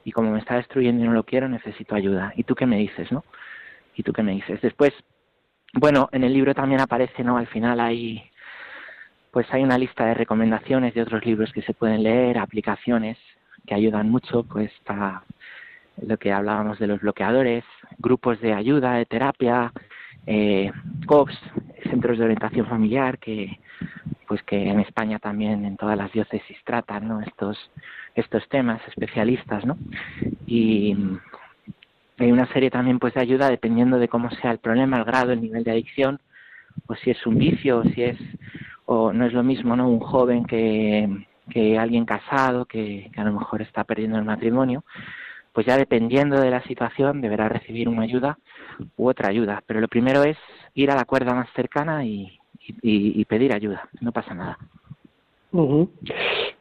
[0.06, 2.34] Y como me está destruyendo y no lo quiero, necesito ayuda.
[2.36, 3.24] ¿Y tú qué me dices, no?
[3.96, 4.62] ¿Y tú qué me dices?
[4.62, 4.94] Después,
[5.74, 7.38] bueno, en el libro también aparece, ¿no?
[7.38, 8.24] Al final hay,
[9.32, 13.18] pues hay una lista de recomendaciones de otros libros que se pueden leer, aplicaciones
[13.66, 15.24] que ayudan mucho, pues para
[16.02, 17.64] lo que hablábamos de los bloqueadores,
[18.00, 19.72] grupos de ayuda, de terapia,
[20.26, 20.72] eh,
[21.06, 21.38] COPS,
[21.90, 23.60] centros de orientación familiar, que
[24.28, 27.22] pues que en España también en todas las diócesis tratan ¿no?
[27.22, 27.58] estos
[28.16, 29.78] estos temas especialistas, ¿no?
[30.48, 30.96] Y
[32.18, 35.32] hay una serie también pues de ayuda dependiendo de cómo sea el problema, el grado,
[35.32, 36.20] el nivel de adicción,
[36.88, 38.18] o si es un vicio, o si es
[38.86, 39.90] o no es lo mismo, ¿no?
[39.90, 44.84] Un joven que, que alguien casado que, que a lo mejor está perdiendo el matrimonio,
[45.54, 48.38] pues ya dependiendo de la situación deberá recibir una ayuda
[48.98, 49.64] u otra ayuda.
[49.66, 50.38] Pero lo primero es
[50.74, 52.40] ir a la cuerda más cercana y,
[52.82, 54.58] y, pedir ayuda, no pasa nada.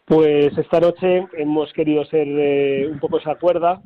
[0.05, 3.81] Pues esta noche hemos querido ser eh, un poco esa cuerda,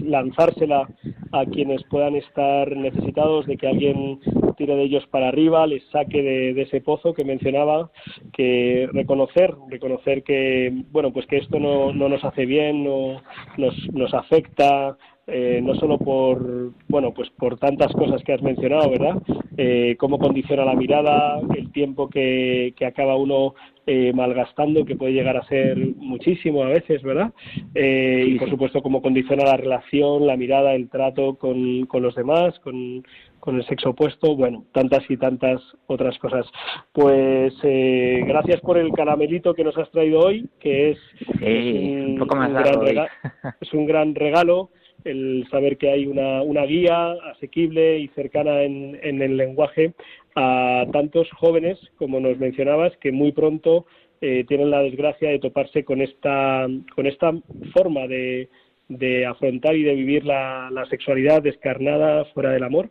[0.00, 0.88] lanzársela
[1.30, 4.20] a quienes puedan estar necesitados de que alguien
[4.56, 7.90] tire de ellos para arriba, les saque de, ese pozo que mencionaba,
[8.32, 13.20] que reconocer, reconocer que bueno pues que esto no, no nos hace bien, no
[13.58, 18.90] nos, nos afecta, eh, no solo por bueno pues por tantas cosas que has mencionado
[18.90, 19.22] verdad
[19.56, 23.54] eh, cómo condiciona la mirada el tiempo que, que acaba uno
[23.86, 27.32] eh, malgastando que puede llegar a ser muchísimo a veces verdad
[27.74, 32.14] eh, y por supuesto cómo condiciona la relación la mirada el trato con, con los
[32.14, 33.02] demás con,
[33.44, 36.46] con el sexo opuesto, bueno, tantas y tantas otras cosas.
[36.92, 40.98] Pues eh, gracias por el caramelito que nos has traído hoy, que es,
[41.42, 43.06] un, gran
[43.60, 44.70] es un gran regalo
[45.04, 49.92] el saber que hay una, una guía asequible y cercana en, en, el lenguaje
[50.34, 53.86] a tantos jóvenes, como nos mencionabas, que muy pronto
[54.20, 57.32] eh, tienen la desgracia de toparse con esta, con esta
[57.74, 58.48] forma de,
[58.88, 62.90] de afrontar y de vivir la, la, sexualidad descarnada fuera del amor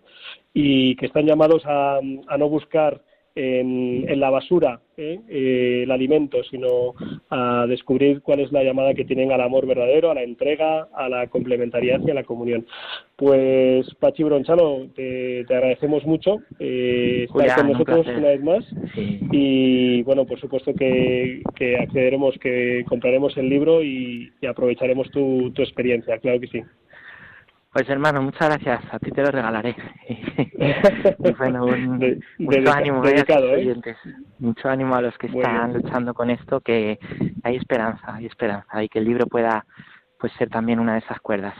[0.53, 3.01] y que están llamados a, a no buscar
[3.35, 5.19] en, en la basura ¿eh?
[5.27, 6.93] Eh, el alimento, sino
[7.29, 11.09] a descubrir cuál es la llamada que tienen al amor verdadero, a la entrega, a
[11.09, 12.65] la complementariedad y a la comunión.
[13.15, 18.65] Pues Pachi Bronchalo, te, agradecemos mucho eh, estar con nosotros una vez más
[18.95, 25.51] y bueno, por supuesto que, que, accederemos, que compraremos el libro y, y aprovecharemos tu,
[25.51, 26.61] tu experiencia, claro que sí.
[27.73, 28.93] Pues hermano, muchas gracias.
[28.93, 29.75] A ti te lo regalaré.
[31.37, 31.65] bueno,
[32.37, 33.95] mucho ánimo a los ¿eh?
[34.37, 36.99] Mucho ánimo a los que están luchando con esto, que
[37.43, 39.65] hay esperanza, hay esperanza y que el libro pueda
[40.19, 41.55] pues ser también una de esas cuerdas.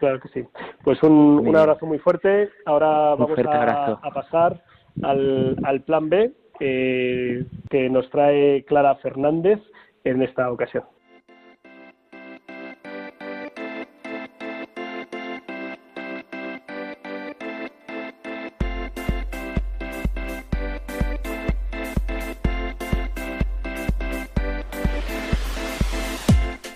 [0.00, 0.44] Claro que sí.
[0.82, 2.50] Pues un, un abrazo muy fuerte.
[2.66, 4.62] Ahora vamos a, a, pasar
[5.02, 9.60] al, al plan B eh, que nos trae Clara Fernández
[10.02, 10.84] en esta ocasión.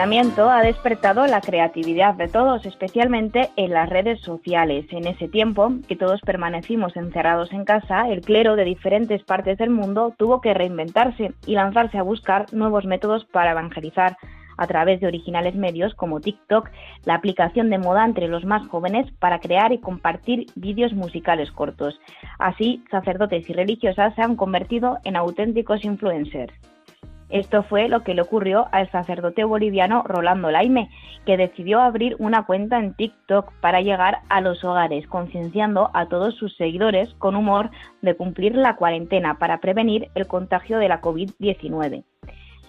[0.00, 4.86] Ha despertado la creatividad de todos, especialmente en las redes sociales.
[4.92, 9.68] En ese tiempo que todos permanecimos encerrados en casa, el clero de diferentes partes del
[9.68, 14.16] mundo tuvo que reinventarse y lanzarse a buscar nuevos métodos para evangelizar
[14.56, 16.70] a través de originales medios como TikTok,
[17.04, 22.00] la aplicación de moda entre los más jóvenes para crear y compartir vídeos musicales cortos.
[22.38, 26.54] Así, sacerdotes y religiosas se han convertido en auténticos influencers.
[27.30, 30.90] Esto fue lo que le ocurrió al sacerdote boliviano Rolando Laime,
[31.24, 36.34] que decidió abrir una cuenta en TikTok para llegar a los hogares, concienciando a todos
[36.34, 37.70] sus seguidores con humor
[38.02, 42.04] de cumplir la cuarentena para prevenir el contagio de la COVID-19.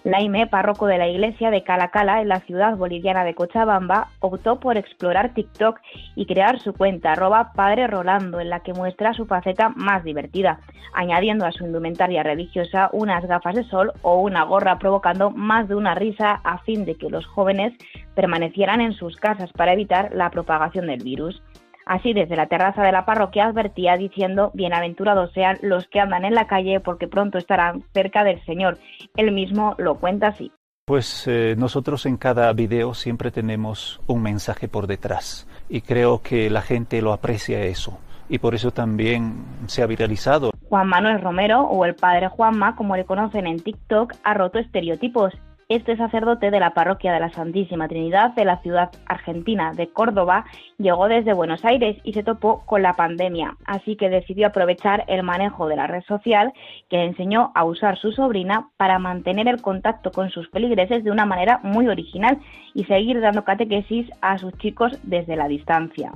[0.04, 4.76] Laime, párroco de la iglesia de Calacala en la ciudad boliviana de Cochabamba, optó por
[4.76, 5.78] explorar TikTok
[6.16, 10.58] y crear su cuenta arroba Padre Rolando, en la que muestra su faceta más divertida,
[10.92, 15.76] añadiendo a su indumentaria religiosa unas gafas de sol o una gorra provocando más de
[15.76, 17.72] una risa a fin de que los jóvenes
[18.16, 21.40] permanecieran en sus casas para evitar la propagación del virus.
[21.86, 26.34] Así, desde la terraza de la parroquia advertía diciendo, bienaventurados sean los que andan en
[26.34, 28.78] la calle porque pronto estarán cerca del Señor.
[29.16, 30.52] Él mismo lo cuenta así.
[30.84, 36.50] Pues eh, nosotros en cada video siempre tenemos un mensaje por detrás y creo que
[36.50, 40.50] la gente lo aprecia eso y por eso también se ha viralizado.
[40.68, 45.34] Juan Manuel Romero, o el padre Juanma, como le conocen en TikTok, ha roto estereotipos
[45.74, 50.44] este sacerdote de la parroquia de la Santísima Trinidad de la ciudad argentina de Córdoba
[50.78, 55.22] llegó desde Buenos Aires y se topó con la pandemia, así que decidió aprovechar el
[55.22, 56.52] manejo de la red social
[56.90, 61.10] que le enseñó a usar su sobrina para mantener el contacto con sus feligreses de
[61.10, 62.38] una manera muy original
[62.74, 66.12] y seguir dando catequesis a sus chicos desde la distancia.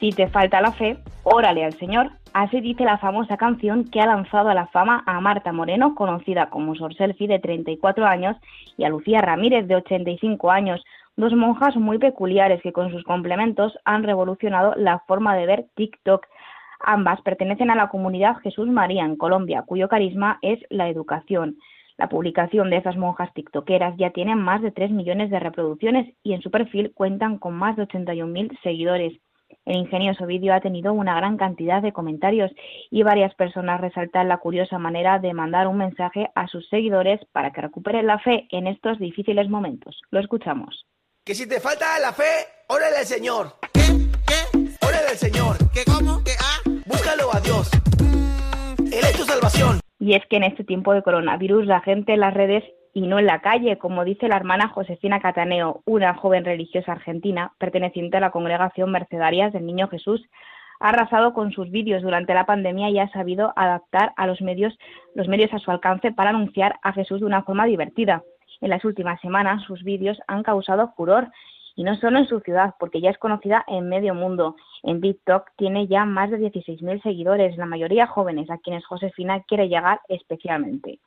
[0.00, 2.10] Si te falta la fe, órale al Señor.
[2.32, 6.50] Así dice la famosa canción que ha lanzado a la fama a Marta Moreno, conocida
[6.50, 8.36] como Sor Selfie, de 34 años,
[8.76, 10.84] y a Lucía Ramírez, de 85 años,
[11.16, 16.26] dos monjas muy peculiares que con sus complementos han revolucionado la forma de ver TikTok.
[16.78, 21.56] Ambas pertenecen a la comunidad Jesús María en Colombia, cuyo carisma es la educación.
[21.96, 26.34] La publicación de esas monjas tiktokeras ya tiene más de 3 millones de reproducciones y
[26.34, 29.18] en su perfil cuentan con más de 81.000 seguidores.
[29.64, 32.50] El ingenioso vídeo ha tenido una gran cantidad de comentarios
[32.90, 37.52] y varias personas resaltan la curiosa manera de mandar un mensaje a sus seguidores para
[37.52, 40.00] que recuperen la fe en estos difíciles momentos.
[40.10, 40.86] Lo escuchamos.
[41.24, 42.24] Que si te falta la fe,
[42.68, 43.56] órale al Señor.
[43.72, 43.82] ¿Qué?
[44.26, 44.76] ¿Qué?
[44.86, 45.56] Órale al Señor.
[45.74, 46.24] ¿Qué cómo?
[46.24, 46.70] ¿Qué ah?
[46.86, 47.70] Búscalo a Dios.
[48.02, 49.80] Mm, él es tu salvación.
[50.00, 52.64] Y es que en este tiempo de coronavirus la gente en las redes
[52.94, 57.52] y no en la calle, como dice la hermana Josefina Cataneo, una joven religiosa argentina
[57.58, 60.26] perteneciente a la congregación Mercedarias del Niño Jesús.
[60.80, 64.76] Ha arrasado con sus vídeos durante la pandemia y ha sabido adaptar a los medios,
[65.14, 68.22] los medios a su alcance para anunciar a Jesús de una forma divertida.
[68.60, 71.28] En las últimas semanas sus vídeos han causado furor
[71.76, 74.56] y no solo en su ciudad, porque ya es conocida en medio mundo.
[74.82, 79.68] En TikTok tiene ya más de 16.000 seguidores, la mayoría jóvenes, a quienes Josefina quiere
[79.68, 80.98] llegar especialmente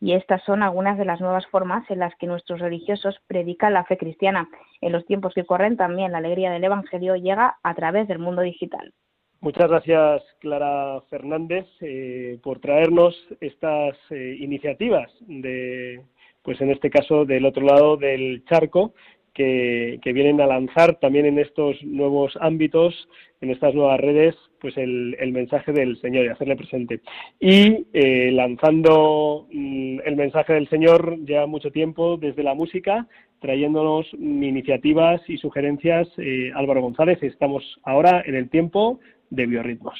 [0.00, 3.84] y estas son algunas de las nuevas formas en las que nuestros religiosos predican la
[3.84, 4.48] fe cristiana.
[4.80, 8.42] En los tiempos que corren también la alegría del Evangelio llega a través del mundo
[8.42, 8.92] digital.
[9.40, 16.02] Muchas gracias, Clara Fernández, eh, por traernos estas eh, iniciativas de,
[16.42, 18.94] pues en este caso, del otro lado del charco,
[19.34, 23.08] que, vienen a lanzar también en estos nuevos ámbitos,
[23.40, 27.00] en estas nuevas redes, pues el, mensaje del Señor y hacerle presente.
[27.38, 33.06] Y eh, lanzando mm, el mensaje del Señor ya mucho tiempo desde la música,
[33.40, 38.98] trayéndonos iniciativas y sugerencias, eh, Álvaro González, estamos ahora en el tiempo
[39.30, 39.98] de biorritmos.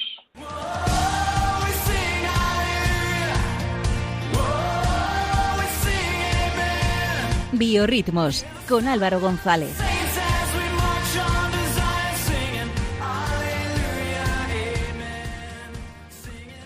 [7.59, 9.76] Biorritmos con Álvaro González.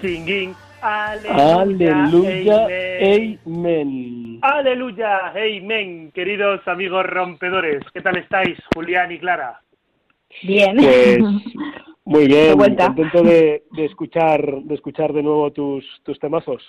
[0.02, 0.54] Singing.
[0.82, 2.66] Aleluya,
[3.46, 4.38] amen.
[4.42, 7.80] Aleluya, amen, queridos amigos rompedores.
[7.94, 9.62] ¿Qué tal estáis, Julián y Clara?
[10.42, 10.76] Bien.
[10.76, 11.20] Pues,
[12.04, 16.62] muy bien, contento de, de, escuchar, de escuchar de nuevo tus, tus temazos.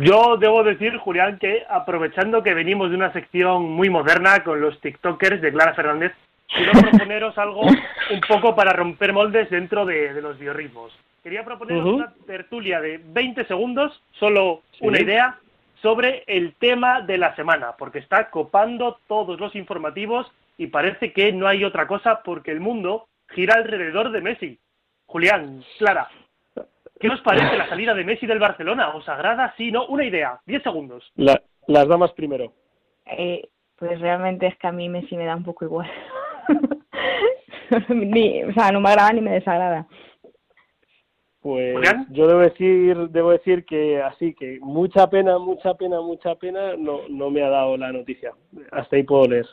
[0.00, 4.80] Yo debo decir, Julián, que aprovechando que venimos de una sección muy moderna con los
[4.80, 6.12] TikTokers de Clara Fernández,
[6.46, 10.96] quiero proponeros algo un poco para romper moldes dentro de, los biorritmos.
[11.24, 15.36] Quería proponeros una tertulia de 20 segundos, solo una idea,
[15.82, 21.32] sobre el tema de la semana, porque está copando todos los informativos y parece que
[21.32, 24.58] no hay otra cosa porque el mundo gira alrededor de Messi.
[25.06, 26.08] Julián, Clara,
[27.00, 28.94] ¿Qué os parece la salida de Messi del Barcelona?
[28.94, 29.54] ¿Os agrada?
[29.56, 29.86] Sí, no.
[29.86, 30.40] Una idea.
[30.46, 31.12] Diez segundos.
[31.16, 32.52] las damas primero.
[33.06, 35.90] Eh, pues realmente es que a mí Messi me da un poco igual.
[37.88, 39.86] ni, o sea, no me agrada ni me desagrada.
[41.40, 41.76] Pues
[42.10, 47.02] yo debo decir, debo decir que así que mucha pena, mucha pena, mucha pena no,
[47.08, 48.32] no me ha dado la noticia.
[48.72, 49.46] Hasta ahí puedo leer.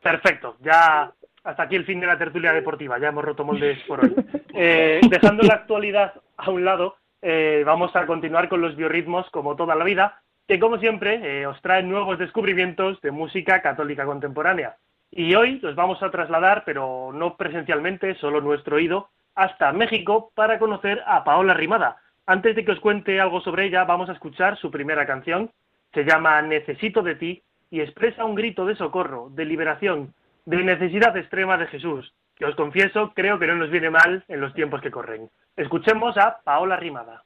[0.00, 1.12] Perfecto, ya
[1.44, 4.14] hasta aquí el fin de la tertulia deportiva, ya hemos roto moldes por hoy.
[4.52, 9.56] Eh, dejando la actualidad a un lado, eh, vamos a continuar con los biorritmos como
[9.56, 14.76] toda la vida, que como siempre eh, os traen nuevos descubrimientos de música católica contemporánea.
[15.10, 20.58] Y hoy los vamos a trasladar, pero no presencialmente, solo nuestro oído, hasta México para
[20.58, 21.96] conocer a Paola Rimada.
[22.26, 25.50] Antes de que os cuente algo sobre ella, vamos a escuchar su primera canción.
[25.94, 30.12] Se llama Necesito de ti y expresa un grito de socorro, de liberación,
[30.44, 34.40] de necesidad extrema de Jesús, que os confieso creo que no nos viene mal en
[34.40, 35.30] los tiempos que corren.
[35.56, 37.24] Escuchemos a Paola Rimada.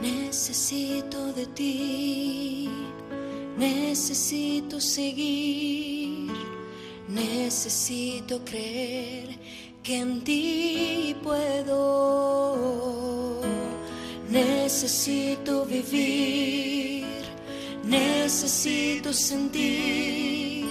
[0.00, 2.70] Necesito de ti,
[3.56, 6.32] necesito seguir,
[7.08, 9.28] necesito creer
[9.82, 12.98] que en ti puedo.
[14.28, 17.06] Necesito vivir,
[17.82, 20.66] necesito sentir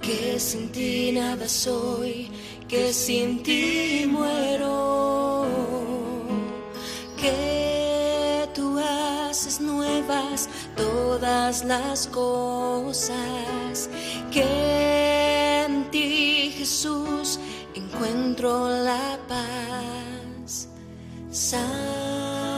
[0.00, 2.28] que sin ti nada soy,
[2.68, 5.46] que sin ti muero.
[7.16, 13.88] Que tú haces nuevas todas las cosas,
[14.32, 17.38] que en ti Jesús
[17.92, 20.68] encuentro la paz.
[21.30, 22.51] Sáname.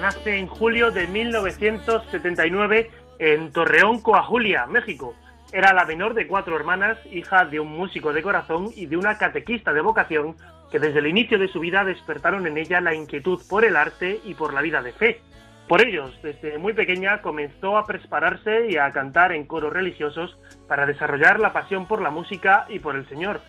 [0.00, 5.14] Nace en julio de 1979 en Torreón, Coahuila, México.
[5.52, 9.18] Era la menor de cuatro hermanas, hija de un músico de corazón y de una
[9.18, 10.34] catequista de vocación
[10.70, 14.20] que desde el inicio de su vida despertaron en ella la inquietud por el arte
[14.24, 15.20] y por la vida de fe.
[15.68, 20.36] Por ellos, desde muy pequeña comenzó a prepararse y a cantar en coros religiosos
[20.66, 23.40] para desarrollar la pasión por la música y por el Señor.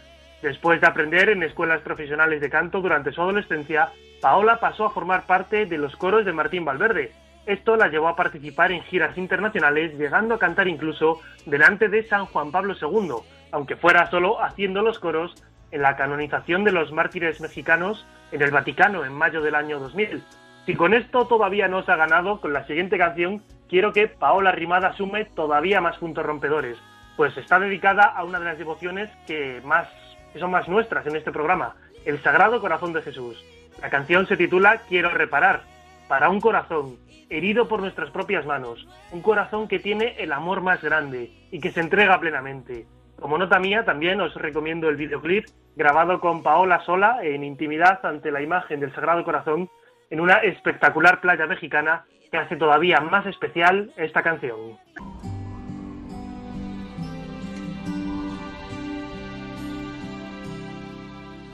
[0.42, 3.90] Después de aprender en escuelas profesionales de canto durante su adolescencia,
[4.22, 7.12] Paola pasó a formar parte de los coros de Martín Valverde.
[7.46, 12.26] Esto la llevó a participar en giras internacionales, llegando a cantar incluso delante de San
[12.26, 13.16] Juan Pablo II,
[13.52, 15.36] aunque fuera solo haciendo los coros
[15.72, 20.24] en la canonización de los mártires mexicanos en el Vaticano en mayo del año 2000.
[20.66, 24.52] Si con esto todavía no se ha ganado, con la siguiente canción quiero que Paola
[24.52, 26.78] Rimada sume todavía más puntos rompedores,
[27.18, 29.88] pues está dedicada a una de las devociones que más
[30.34, 33.42] que son más nuestras en este programa, el Sagrado Corazón de Jesús.
[33.82, 35.64] La canción se titula Quiero reparar,
[36.08, 36.98] para un corazón
[37.30, 41.72] herido por nuestras propias manos, un corazón que tiene el amor más grande y que
[41.72, 42.86] se entrega plenamente.
[43.20, 45.46] Como nota mía, también os recomiendo el videoclip
[45.76, 49.70] grabado con Paola sola en intimidad ante la imagen del Sagrado Corazón
[50.10, 54.78] en una espectacular playa mexicana que hace todavía más especial esta canción.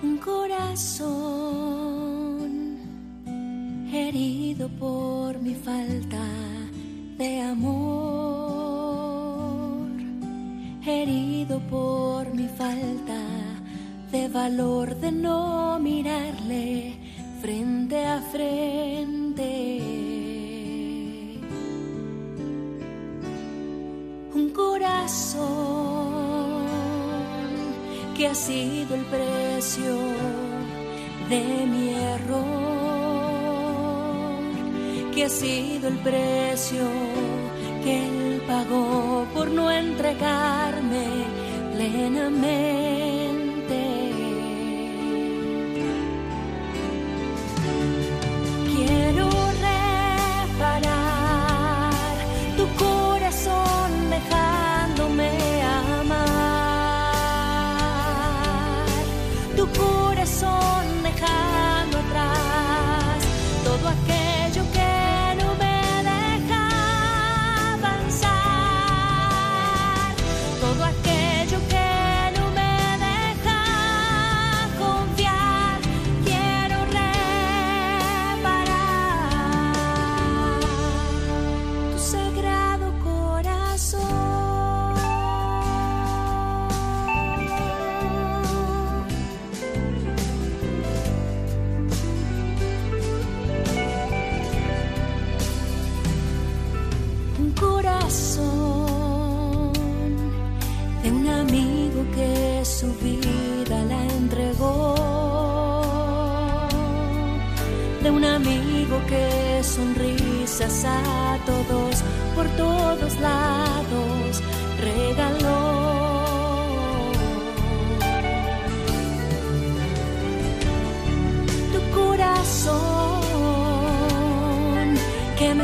[0.03, 1.70] un corazón
[3.92, 6.24] herido por mi falta
[7.18, 7.92] de amor,
[10.86, 13.22] herido por mi falta
[14.12, 16.96] de valor de no mirarle
[17.42, 19.82] frente a frente.
[24.34, 25.42] Un corazón
[28.16, 29.98] que ha sido el precio
[31.30, 32.81] de mi error,
[35.22, 36.82] que ha sido el precio
[37.84, 41.05] que él pagó por no entregarme
[41.76, 42.91] plenamente.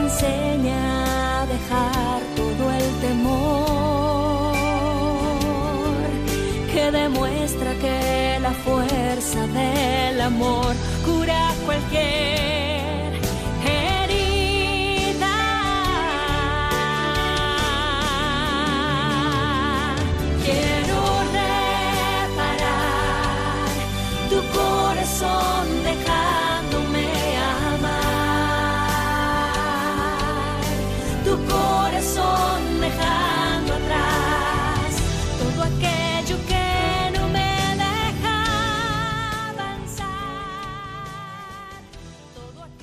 [0.08, 4.54] Enseña a dejar todo el temor,
[6.72, 10.74] que demuestra que la fuerza del amor
[11.06, 12.37] cura cualquier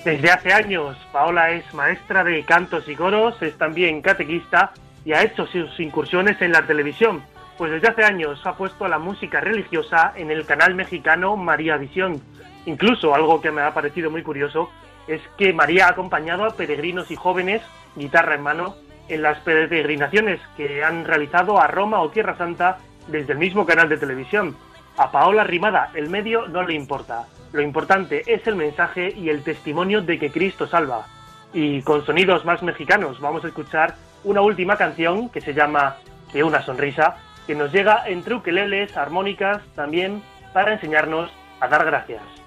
[0.04, 5.22] Desde hace años, Paola es maestra de cantos y coros, es también catequista y ha
[5.22, 7.22] hecho sus incursiones en la televisión.
[7.56, 12.20] Pues desde hace años ha puesto la música religiosa en el canal mexicano María Visión.
[12.66, 14.70] Incluso algo que me ha parecido muy curioso
[15.06, 17.62] es que María ha acompañado a peregrinos y jóvenes,
[17.96, 18.74] guitarra en mano,
[19.08, 22.76] en las peregrinaciones que han realizado a Roma o Tierra Santa
[23.06, 24.54] desde el mismo canal de televisión.
[24.98, 27.24] A Paola Rimada el medio no le importa.
[27.54, 31.06] Lo importante es el mensaje y el testimonio de que Cristo salva.
[31.52, 33.94] Y con sonidos más mexicanos vamos a escuchar
[34.24, 35.94] una última canción que se llama
[36.32, 37.14] De una sonrisa,
[37.46, 40.20] que nos llega entre ukeleles, armónicas, también
[40.52, 41.30] para enseñarnos
[41.60, 42.43] a dar gracias.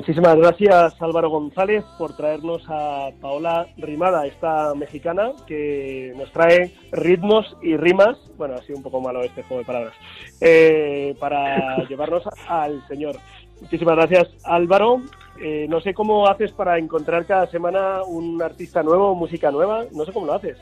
[0.00, 7.54] Muchísimas gracias Álvaro González por traernos a Paola Rimada, esta mexicana que nos trae ritmos
[7.60, 9.94] y rimas, bueno, ha sido un poco malo este juego de palabras,
[10.40, 13.16] eh, para llevarnos al Señor.
[13.60, 15.02] Muchísimas gracias Álvaro.
[15.38, 20.06] Eh, no sé cómo haces para encontrar cada semana un artista nuevo, música nueva, no
[20.06, 20.56] sé cómo lo haces.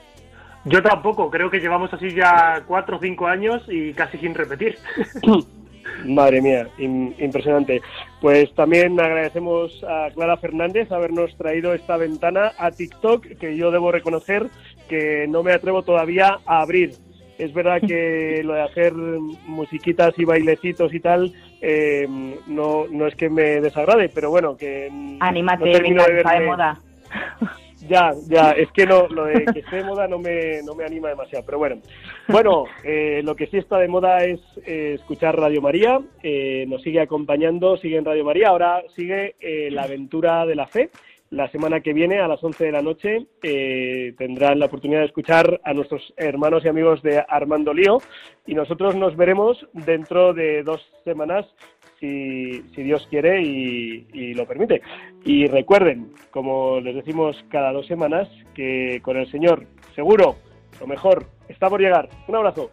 [0.64, 4.76] Yo tampoco, creo que llevamos así ya cuatro o cinco años y casi sin repetir.
[6.04, 7.80] Madre mía, im- impresionante.
[8.20, 13.92] Pues también agradecemos a Clara Fernández habernos traído esta ventana a TikTok, que yo debo
[13.92, 14.46] reconocer
[14.88, 16.92] que no me atrevo todavía a abrir.
[17.38, 22.06] Es verdad que lo de hacer musiquitas y bailecitos y tal eh,
[22.46, 26.78] no, no es que me desagrade, pero bueno, que no Anímate, termino venga, de moda.
[27.88, 30.84] Ya, ya, es que no, lo de que esté de moda no me, no me
[30.84, 31.80] anima demasiado, pero bueno.
[32.28, 36.82] Bueno, eh, lo que sí está de moda es eh, escuchar Radio María, eh, nos
[36.82, 39.36] sigue acompañando, sigue en Radio María, ahora sigue
[39.70, 40.90] la aventura de la fe.
[41.30, 43.26] La semana que viene, a las 11 de la noche,
[44.16, 47.98] tendrán la oportunidad de escuchar a nuestros hermanos y amigos de Armando Lío
[48.46, 51.46] y nosotros nos veremos dentro de dos semanas
[52.00, 54.82] si, Dios quiere y, lo permite.
[55.24, 60.36] Y recuerden, como les decimos cada dos semanas, que con el Señor, seguro,
[60.80, 62.08] lo mejor está por llegar.
[62.26, 62.70] Un abrazo.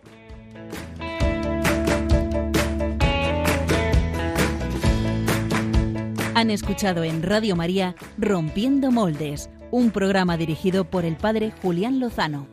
[6.36, 12.48] Han escuchado en Radio María Rompiendo Moldes, un programa dirigido por el padre Julián Lozano.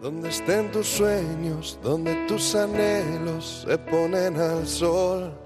[0.00, 5.45] Donde estén tus sueños, donde tus anhelos se ponen al sol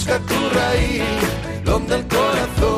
[0.00, 1.02] busca tu raíz,
[1.62, 2.69] donde el corazón